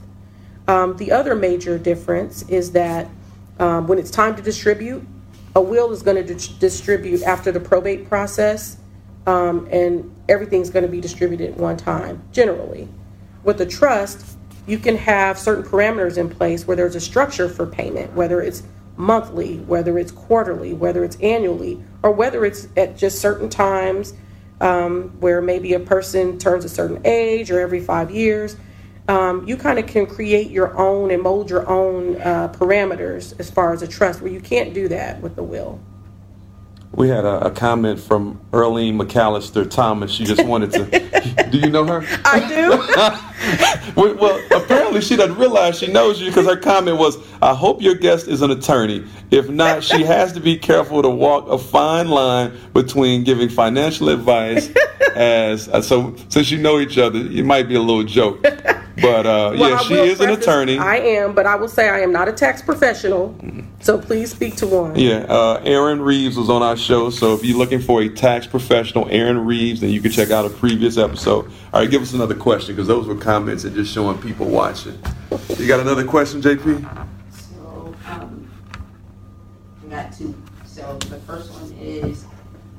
Um, 0.68 0.96
the 0.98 1.12
other 1.12 1.34
major 1.34 1.80
difference 1.80 2.44
is 2.44 2.74
that 2.74 3.10
um, 3.58 3.88
when 3.88 3.98
it's 3.98 4.12
time 4.12 4.36
to 4.36 4.44
distribute, 4.44 5.06
a 5.56 5.62
will 5.62 5.92
is 5.92 6.04
going 6.04 6.24
to 6.24 6.36
di- 6.36 6.56
distribute 6.60 7.24
after 7.24 7.52
the 7.52 7.60
probate 7.60 8.08
process, 8.08 8.78
um, 9.28 9.68
and 9.72 10.14
everything's 10.28 10.70
going 10.70 10.86
to 10.86 10.92
be 10.92 11.02
distributed 11.02 11.52
at 11.52 11.58
one 11.58 11.78
time, 11.78 12.24
generally. 12.32 12.88
With 13.44 13.60
a 13.62 13.66
trust, 13.66 14.38
you 14.68 14.78
can 14.78 14.96
have 14.98 15.38
certain 15.38 15.64
parameters 15.64 16.18
in 16.18 16.30
place 16.30 16.68
where 16.68 16.78
there's 16.78 16.96
a 16.96 17.02
structure 17.02 17.50
for 17.50 17.66
payment, 17.66 18.14
whether 18.14 18.42
it's 18.42 18.64
monthly, 18.98 19.58
whether 19.60 19.98
it's 19.98 20.12
quarterly, 20.12 20.74
whether 20.74 21.04
it's 21.04 21.16
annually, 21.18 21.84
or 22.04 22.12
whether 22.12 22.46
it's 22.46 22.68
at 22.78 22.98
just 22.98 23.20
certain 23.20 23.50
times 23.50 24.14
um, 24.62 25.10
where 25.20 25.42
maybe 25.42 25.74
a 25.74 25.80
person 25.80 26.38
turns 26.38 26.64
a 26.64 26.70
certain 26.70 27.02
age 27.06 27.52
or 27.52 27.60
every 27.60 27.82
five 27.82 28.12
years. 28.12 28.56
Um, 29.08 29.48
you 29.48 29.58
kind 29.58 29.80
of 29.80 29.88
can 29.88 30.06
create 30.06 30.52
your 30.52 30.78
own 30.78 31.10
and 31.12 31.24
mold 31.24 31.50
your 31.50 31.68
own 31.68 32.22
uh, 32.22 32.50
parameters 32.50 33.38
as 33.40 33.50
far 33.50 33.74
as 33.74 33.82
a 33.82 33.88
trust, 33.88 34.22
where 34.22 34.32
you 34.32 34.40
can't 34.40 34.74
do 34.74 34.88
that 34.90 35.20
with 35.22 35.36
the 35.36 35.44
will. 35.44 35.80
We 36.94 37.08
had 37.08 37.24
a, 37.24 37.48
a 37.48 37.52
comment 37.52 38.00
from 38.00 38.40
Earlene 38.52 39.02
McAllister 39.02 39.70
Thomas. 39.70 40.12
She 40.12 40.26
just 40.26 40.46
wanted 40.46 40.72
to. 40.72 41.48
do 41.52 41.58
you 41.58 41.70
know 41.70 41.86
her? 41.86 42.06
I 42.26 42.48
do. 42.48 43.28
well, 43.96 44.16
well, 44.16 44.42
apparently 44.52 45.02
she 45.02 45.16
doesn't 45.16 45.38
realize 45.38 45.80
she 45.80 45.88
knows 45.88 46.22
you 46.22 46.28
because 46.28 46.46
her 46.46 46.56
comment 46.56 46.98
was, 46.98 47.18
"I 47.42 47.54
hope 47.56 47.82
your 47.82 47.96
guest 47.96 48.28
is 48.28 48.42
an 48.42 48.52
attorney. 48.52 49.06
If 49.32 49.50
not, 49.50 49.84
she 49.84 50.04
has 50.04 50.34
to 50.34 50.40
be 50.40 50.58
careful 50.58 51.02
to 51.02 51.10
walk 51.10 51.48
a 51.48 51.58
fine 51.58 52.10
line 52.10 52.58
between 52.74 53.24
giving 53.24 53.50
financial 53.50 54.10
advice 54.10 54.70
as 55.16 55.68
uh, 55.70 55.82
so. 55.82 56.16
Since 56.30 56.52
you 56.52 56.60
know 56.60 56.80
each 56.80 56.98
other, 56.98 57.20
it 57.20 57.46
might 57.46 57.68
be 57.68 57.76
a 57.76 57.82
little 57.82 58.04
joke." 58.04 58.46
But 59.02 59.26
uh, 59.26 59.56
well, 59.58 59.70
yeah, 59.70 59.78
she 59.80 59.96
is 59.96 60.20
an 60.20 60.30
attorney. 60.30 60.78
I 60.78 60.98
am, 60.98 61.34
but 61.34 61.46
I 61.46 61.56
will 61.56 61.68
say 61.68 61.90
I 61.90 62.00
am 62.02 62.12
not 62.12 62.28
a 62.28 62.34
tax 62.34 62.62
professional. 62.62 63.36
So 63.80 63.98
please 63.98 64.32
speak 64.32 64.58
to 64.58 64.68
one. 64.68 64.98
Yeah, 64.98 65.26
uh, 65.28 65.62
Aaron 65.64 66.02
Reeves 66.02 66.38
was 66.38 66.50
on 66.50 66.62
our 66.62 66.78
show. 66.78 67.10
So 67.10 67.34
if 67.34 67.44
you're 67.44 67.58
looking 67.58 67.80
for 67.80 68.02
a 68.02 68.10
tax 68.10 68.46
professional, 68.46 69.08
Aaron 69.10 69.46
Reeves, 69.46 69.82
then 69.82 69.90
you 69.90 70.02
can 70.02 70.12
check 70.12 70.30
out 70.30 70.46
a 70.46 70.50
previous 70.50 70.98
episode. 70.98 71.46
All 71.74 71.82
right, 71.82 71.90
give 71.90 72.02
us 72.02 72.14
another 72.14 72.36
question 72.36 72.76
because 72.76 72.88
those 72.88 73.08
were 73.08 73.16
comments 73.32 73.64
and 73.64 73.74
just 73.74 73.94
showing 73.94 74.18
people 74.18 74.46
watching. 74.46 75.02
You 75.58 75.66
got 75.66 75.80
another 75.80 76.04
question, 76.04 76.42
JP? 76.42 76.82
So 77.32 77.96
um, 78.10 78.52
I 79.86 79.90
got 79.90 80.12
two. 80.12 80.36
So 80.66 80.98
the 81.08 81.16
first 81.20 81.50
one 81.54 81.72
is 81.80 82.26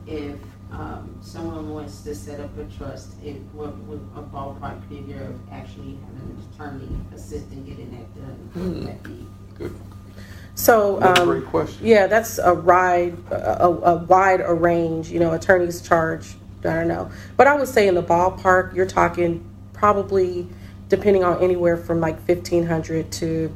if 0.07 0.37
um, 0.71 1.17
someone 1.23 1.71
wants 1.71 2.03
to 2.03 2.15
set 2.15 2.39
up 2.39 2.51
a 2.59 2.65
trust, 2.65 3.15
it, 3.25 3.37
what 3.55 3.75
would 3.85 4.07
a 4.15 4.21
ballpark 4.21 4.87
figure 4.91 5.23
of 5.23 5.41
actually 5.51 5.97
having 6.05 6.37
an 6.37 6.49
attorney 6.53 6.89
assist 7.15 7.51
in 7.51 7.65
getting 7.65 7.91
that 7.93 8.15
done? 8.15 8.51
Mm. 8.55 8.85
That 8.85 9.03
be? 9.05 9.27
Good. 9.57 9.75
So, 10.55 11.01
um, 11.01 11.29
great 11.29 11.47
question. 11.47 11.87
yeah, 11.87 12.07
that's 12.07 12.39
a 12.39 12.53
wide, 12.53 13.17
a, 13.31 13.69
a 13.69 13.97
wide 14.05 14.43
a 14.43 14.53
range. 14.53 15.09
You 15.09 15.19
know, 15.19 15.33
attorneys 15.33 15.81
charge. 15.81 16.35
I 16.61 16.75
don't 16.75 16.89
know, 16.89 17.11
but 17.39 17.47
I 17.47 17.55
would 17.55 17.69
say 17.69 17.89
in 17.89 17.95
the 17.95 18.03
ballpark, 18.03 18.75
you're 18.75 18.85
talking 18.87 19.49
probably 19.83 20.47
depending 20.89 21.25
on 21.25 21.43
anywhere 21.43 21.77
from 21.77 21.99
like 21.99 22.23
fifteen 22.25 22.65
hundred 22.65 23.11
to 23.11 23.53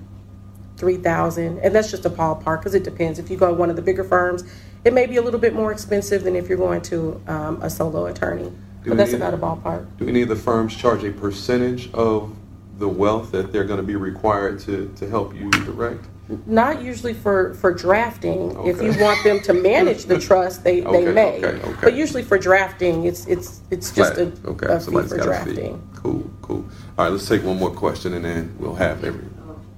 three 0.77 0.97
thousand, 0.97 1.61
and 1.61 1.73
that's 1.73 1.89
just 1.89 2.05
a 2.05 2.11
ballpark 2.11 2.59
because 2.59 2.75
it 2.75 2.83
depends. 2.83 3.21
If 3.21 3.31
you 3.31 3.37
go 3.37 3.47
to 3.47 3.55
one 3.55 3.71
of 3.71 3.77
the 3.77 3.83
bigger 3.83 4.03
firms, 4.03 4.43
it 4.85 4.93
may 4.93 5.07
be 5.07 5.19
a 5.19 5.23
little 5.23 5.39
bit 5.39 5.55
more 5.55 5.71
expensive 5.71 6.25
than 6.25 6.35
if 6.35 6.49
you're 6.49 6.59
going 6.59 6.83
to 6.83 7.23
um, 7.29 7.63
a 7.63 7.71
solo 7.71 8.07
attorney. 8.07 8.51
Do 8.83 8.91
but 8.91 8.97
that's 8.97 9.13
about 9.13 9.35
a 9.35 9.39
ballpark. 9.39 9.87
Do 9.99 10.09
any 10.09 10.23
of 10.23 10.29
the 10.29 10.35
firms 10.35 10.75
charge 10.75 11.05
a 11.05 11.13
percentage 11.13 11.93
of 11.93 12.35
the 12.79 12.89
wealth 12.89 13.31
that 13.31 13.53
they're 13.53 13.65
going 13.65 13.79
to 13.81 13.87
be 13.87 13.97
required 13.97 14.59
to, 14.61 14.93
to 14.97 15.09
help 15.09 15.33
you 15.33 15.49
direct? 15.51 16.07
Not 16.47 16.83
usually 16.83 17.15
for, 17.15 17.55
for 17.55 17.73
drafting. 17.73 18.57
Okay. 18.57 18.71
If 18.71 18.83
you 18.83 19.03
want 19.03 19.23
them 19.23 19.41
to 19.43 19.53
manage 19.53 20.07
the 20.07 20.19
trust, 20.19 20.65
they, 20.65 20.83
okay, 20.83 21.05
they 21.05 21.13
may. 21.13 21.45
Okay, 21.45 21.75
but 21.81 21.95
usually 21.95 22.23
for 22.23 22.37
drafting, 22.37 23.05
it's 23.05 23.27
it's 23.27 23.63
it's 23.71 23.93
just 23.93 24.19
a, 24.19 24.33
okay. 24.45 24.67
a 24.67 24.81
fee 24.81 25.03
for 25.03 25.19
drafting. 25.19 25.79
Fee. 25.79 26.01
Cool, 26.03 26.31
cool. 26.43 26.65
All 26.99 27.05
right, 27.05 27.13
let's 27.13 27.29
take 27.29 27.45
one 27.45 27.59
more 27.59 27.71
question 27.71 28.15
and 28.15 28.25
then 28.25 28.57
we'll 28.59 28.75
have 28.75 29.05
every. 29.05 29.25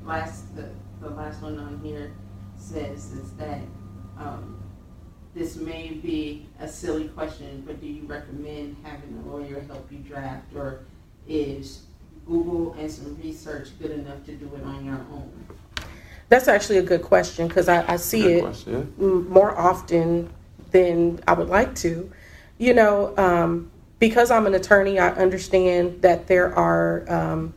Last 0.06 0.56
the, 0.56 0.70
the 1.02 1.10
last 1.10 1.42
one 1.42 1.58
on 1.58 1.80
here 1.82 2.12
says 2.56 3.12
is 3.12 3.32
that 3.32 3.60
um, 4.18 4.58
this 5.34 5.56
may 5.56 5.90
be 5.90 6.48
a 6.60 6.66
silly 6.66 7.08
question, 7.08 7.62
but 7.66 7.78
do 7.80 7.86
you 7.86 8.04
recommend 8.06 8.76
having 8.82 9.22
a 9.22 9.28
lawyer 9.30 9.60
help 9.68 9.86
you 9.92 9.98
draft, 9.98 10.46
or 10.54 10.80
is 11.26 11.82
Google 12.26 12.72
and 12.78 12.90
some 12.90 13.16
research 13.22 13.68
good 13.78 13.90
enough 13.90 14.24
to 14.24 14.32
do 14.32 14.50
it 14.56 14.64
on 14.64 14.84
your 14.84 14.94
own? 15.12 15.46
That's 16.28 16.48
actually 16.48 16.78
a 16.78 16.82
good 16.82 17.02
question 17.02 17.48
because 17.48 17.68
I, 17.68 17.92
I, 17.92 17.96
see 17.96 18.22
good 18.22 18.36
it 18.36 18.40
question, 18.42 18.94
more 19.30 19.56
often 19.58 20.30
than 20.70 21.20
I 21.26 21.32
would 21.32 21.48
like 21.48 21.74
to. 21.76 22.10
You 22.58 22.74
know, 22.74 23.16
um, 23.16 23.70
because 23.98 24.30
I'm 24.30 24.46
an 24.46 24.54
attorney, 24.54 24.98
I 24.98 25.10
understand 25.10 26.02
that 26.02 26.26
there 26.26 26.54
are 26.54 27.10
um, 27.10 27.54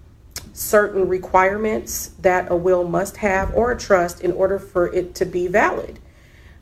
certain 0.54 1.08
requirements 1.08 2.12
that 2.20 2.52
a 2.52 2.56
will 2.56 2.88
must 2.88 3.18
have 3.18 3.54
or 3.56 3.72
a 3.72 3.78
trust 3.78 4.22
in 4.22 4.32
order 4.32 4.58
for 4.58 4.94
it 4.94 5.16
to 5.16 5.26
be 5.26 5.48
valid. 5.48 6.00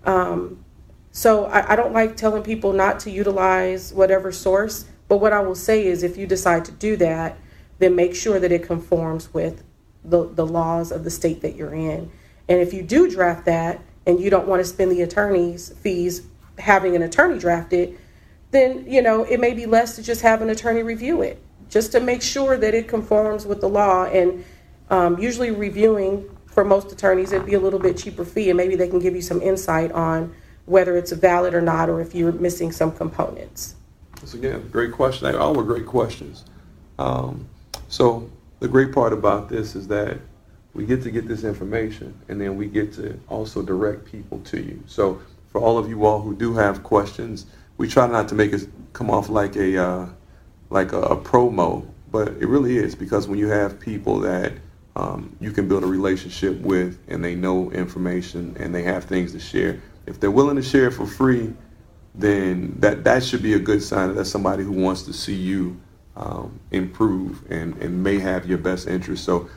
Um, 0.04 0.64
so 1.12 1.46
I, 1.46 1.74
I 1.74 1.76
don't 1.76 1.94
like 1.94 2.18
telling 2.18 2.44
people 2.44 2.74
not 2.74 3.00
to 3.02 3.12
utilize 3.12 3.94
whatever 3.94 4.32
source, 4.32 4.86
but 5.08 5.18
what 5.18 5.34
I 5.34 5.42
will 5.42 5.56
say 5.56 5.86
is 5.86 6.04
if 6.04 6.18
you 6.18 6.28
decide 6.28 6.66
to 6.66 6.72
do 6.72 6.96
that, 6.98 7.38
then 7.80 7.96
make 7.96 8.16
sure 8.16 8.40
that 8.40 8.52
it 8.52 8.64
conforms 8.64 9.34
with 9.34 9.64
the, 10.04 10.28
the 10.28 10.46
laws 10.46 10.92
of 10.92 11.04
the 11.04 11.10
state 11.10 11.42
that 11.42 11.56
you're 11.56 11.74
in. 11.74 12.12
And 12.48 12.60
if 12.60 12.74
you 12.74 12.82
do 12.82 13.10
draft 13.10 13.46
that 13.46 13.82
and 14.06 14.20
you 14.20 14.30
don't 14.30 14.48
want 14.48 14.62
to 14.62 14.66
spend 14.66 14.92
the 14.92 15.02
attorney's 15.02 15.70
fees 15.70 16.24
having 16.58 16.96
an 16.96 17.04
attorney 17.04 17.40
draft 17.40 17.74
it, 17.74 17.98
then 18.52 18.84
you 18.88 19.02
know 19.02 19.24
it 19.24 19.40
may 19.40 19.54
be 19.54 19.66
less 19.66 19.96
to 19.96 20.04
just 20.04 20.22
have 20.22 20.42
an 20.42 20.50
attorney 20.50 20.82
review 20.82 21.22
it, 21.22 21.42
just 21.70 21.92
to 21.92 22.00
make 22.00 22.22
sure 22.22 22.58
that 22.58 22.74
it 22.74 22.88
conforms 22.88 23.46
with 23.46 23.62
the 23.62 23.70
law. 23.70 24.06
And 24.06 24.44
um, 24.90 25.20
usually 25.20 25.52
reviewing 25.52 26.30
for 26.48 26.66
most 26.66 26.92
attorneys, 26.92 27.32
it'd 27.32 27.46
be 27.46 27.54
a 27.54 27.60
little 27.60 27.80
bit 27.80 27.98
cheaper 27.98 28.26
fee, 28.26 28.50
and 28.50 28.58
maybe 28.58 28.76
they 28.76 28.88
can 28.88 29.00
give 29.00 29.16
you 29.16 29.22
some 29.22 29.42
insight 29.42 29.92
on 29.92 30.34
whether 30.66 30.98
it's 30.98 31.12
valid 31.12 31.54
or 31.54 31.62
not, 31.62 31.90
or 31.90 32.02
if 32.02 32.14
you're 32.14 32.32
missing 32.32 32.72
some 32.72 32.92
components. 32.92 33.76
That's 34.16 34.34
again, 34.34 34.68
great 34.70 34.92
question. 34.92 35.34
All 35.36 35.54
were 35.54 35.64
great 35.64 35.86
questions. 35.86 36.46
Um, 36.98 37.48
so 37.88 38.30
the 38.60 38.68
great 38.68 38.92
part 38.92 39.14
about 39.14 39.50
this 39.50 39.76
is 39.76 39.88
that 39.88 40.20
we 40.74 40.86
get 40.86 41.02
to 41.04 41.12
get 41.12 41.28
this 41.28 41.44
information, 41.44 42.18
and 42.28 42.40
then 42.40 42.56
we 42.56 42.68
get 42.68 42.94
to 42.94 43.20
also 43.28 43.62
direct 43.62 44.06
people 44.06 44.40
to 44.42 44.62
you. 44.62 44.84
So 44.86 45.22
for 45.48 45.60
all 45.62 45.78
of 45.78 45.90
you 45.90 46.06
all 46.06 46.22
who 46.22 46.36
do 46.36 46.54
have 46.54 46.84
questions, 46.84 47.46
we 47.78 47.88
try 47.88 48.08
not 48.08 48.28
to 48.30 48.36
make 48.36 48.54
it 48.54 48.68
come 48.94 49.10
off 49.10 49.30
like 49.30 49.56
a 49.56 49.84
uh, 49.84 50.06
like 50.70 50.92
a, 50.92 51.02
a, 51.02 51.18
promo, 51.18 51.88
but 52.12 52.28
it 52.28 52.48
really 52.48 52.78
is 52.78 52.94
because 52.94 53.28
when 53.28 53.40
you 53.40 53.48
have 53.48 53.80
people 53.80 54.20
that 54.20 54.54
um, 54.96 55.36
you 55.40 55.52
can 55.52 55.68
build 55.68 55.84
a 55.84 55.88
relationship 55.88 56.60
with, 56.60 57.00
and 57.08 57.24
they 57.24 57.34
know 57.34 57.72
information, 57.72 58.56
and 58.60 58.76
they 58.76 58.84
have 58.84 59.06
things 59.06 59.32
to 59.32 59.40
share, 59.40 59.82
if 60.06 60.20
they're 60.20 60.30
willing 60.30 60.58
to 60.58 60.62
share 60.62 60.92
for 60.92 61.08
free, 61.08 61.54
then 62.14 62.76
that, 62.80 63.04
that 63.04 63.24
should 63.24 63.42
be 63.42 63.54
a 63.54 63.60
good 63.60 63.82
sign 63.82 64.10
that 64.10 64.14
that's 64.16 64.30
somebody 64.30 64.64
who 64.64 64.72
wants 64.72 65.04
to 65.04 65.14
see 65.14 65.36
you 65.36 65.80
um, 66.20 66.60
improve 66.72 67.50
and, 67.50 67.76
and 67.78 68.04
may 68.04 68.20
have 68.20 68.46
your 68.46 68.58
best 68.58 68.88
interest. 68.88 69.24
So 69.24 69.50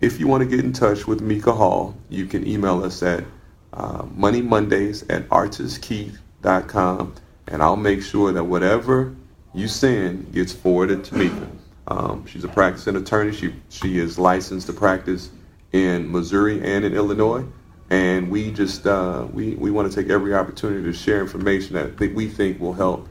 if 0.00 0.20
you 0.20 0.28
want 0.28 0.42
to 0.42 0.48
get 0.48 0.64
in 0.64 0.72
touch 0.72 1.06
with 1.06 1.20
Mika 1.20 1.52
Hall, 1.52 1.94
you 2.08 2.26
can 2.26 2.46
email 2.46 2.84
us 2.84 3.02
at 3.02 3.24
uh, 3.72 4.02
moneymondays 4.02 5.04
at 5.08 5.28
artiskeith.com 5.28 7.14
and 7.48 7.62
I'll 7.62 7.76
make 7.76 8.02
sure 8.02 8.32
that 8.32 8.44
whatever 8.44 9.14
you 9.54 9.66
send 9.66 10.32
gets 10.32 10.52
forwarded 10.52 11.04
to 11.04 11.14
Mika. 11.16 11.48
Um, 11.88 12.24
she's 12.26 12.44
a 12.44 12.48
practicing 12.48 12.96
attorney. 12.96 13.32
She, 13.32 13.54
she 13.68 13.98
is 13.98 14.18
licensed 14.18 14.66
to 14.68 14.72
practice 14.72 15.30
in 15.72 16.10
Missouri 16.10 16.62
and 16.62 16.84
in 16.84 16.94
Illinois 16.94 17.44
and 17.90 18.30
we 18.30 18.52
just 18.52 18.86
uh, 18.86 19.26
we 19.32 19.56
we 19.56 19.70
want 19.70 19.90
to 19.90 20.02
take 20.02 20.10
every 20.10 20.32
opportunity 20.32 20.82
to 20.84 20.92
share 20.92 21.20
information 21.20 21.74
that 21.74 21.98
we 22.14 22.28
think 22.28 22.60
will 22.60 22.72
help 22.72 23.08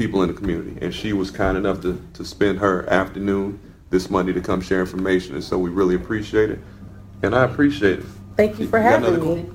people 0.00 0.22
in 0.22 0.28
the 0.28 0.34
community. 0.34 0.78
And 0.80 0.94
she 0.94 1.12
was 1.12 1.30
kind 1.30 1.58
enough 1.58 1.82
to, 1.82 2.02
to 2.14 2.24
spend 2.24 2.58
her 2.60 2.88
afternoon 2.88 3.60
this 3.90 4.08
Monday 4.08 4.32
to 4.32 4.40
come 4.40 4.62
share 4.62 4.80
information, 4.80 5.34
and 5.34 5.44
so 5.44 5.58
we 5.58 5.68
really 5.68 5.94
appreciate 5.94 6.48
it. 6.48 6.58
And 7.22 7.34
I 7.34 7.44
appreciate 7.44 7.98
it. 7.98 8.06
Thank 8.34 8.58
you 8.58 8.66
for 8.66 8.78
you 8.78 8.84
having 8.84 9.22
me. 9.22 9.50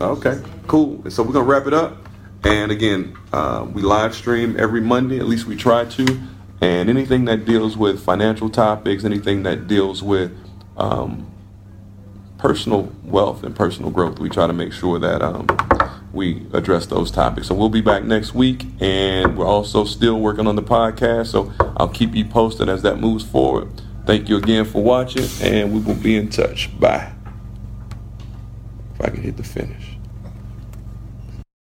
Okay, 0.00 0.40
cool. 0.66 1.02
And 1.02 1.12
so 1.12 1.22
we're 1.22 1.34
gonna 1.34 1.44
wrap 1.44 1.66
it 1.66 1.74
up. 1.74 2.08
And 2.42 2.72
again, 2.72 3.18
uh, 3.34 3.66
we 3.70 3.82
live 3.82 4.14
stream 4.14 4.56
every 4.58 4.80
Monday. 4.80 5.18
At 5.18 5.26
least 5.26 5.46
we 5.46 5.56
try 5.56 5.84
to. 5.84 6.20
And 6.62 6.88
anything 6.88 7.26
that 7.26 7.44
deals 7.44 7.76
with 7.76 8.02
financial 8.02 8.48
topics, 8.48 9.04
anything 9.04 9.42
that 9.42 9.66
deals 9.66 10.02
with 10.02 10.32
um, 10.78 11.30
personal 12.38 12.90
wealth 13.04 13.42
and 13.42 13.54
personal 13.54 13.90
growth. 13.90 14.20
We 14.20 14.30
try 14.30 14.46
to 14.46 14.54
make 14.54 14.72
sure 14.72 14.98
that 15.00 15.20
um, 15.20 15.46
we 16.16 16.46
address 16.52 16.86
those 16.86 17.10
topics. 17.10 17.46
So 17.46 17.54
we'll 17.54 17.68
be 17.68 17.80
back 17.80 18.02
next 18.02 18.34
week, 18.34 18.66
and 18.80 19.36
we're 19.36 19.46
also 19.46 19.84
still 19.84 20.18
working 20.18 20.46
on 20.46 20.56
the 20.56 20.62
podcast. 20.62 21.28
So 21.28 21.52
I'll 21.76 21.88
keep 21.88 22.14
you 22.14 22.24
posted 22.24 22.68
as 22.68 22.82
that 22.82 22.98
moves 22.98 23.24
forward. 23.24 23.68
Thank 24.06 24.28
you 24.28 24.36
again 24.36 24.64
for 24.64 24.82
watching, 24.82 25.26
and 25.42 25.72
we 25.72 25.80
will 25.80 26.00
be 26.00 26.16
in 26.16 26.28
touch. 26.28 26.76
Bye. 26.80 27.12
If 28.94 29.00
I 29.00 29.10
can 29.10 29.22
hit 29.22 29.36
the 29.36 29.44
finish. 29.44 29.95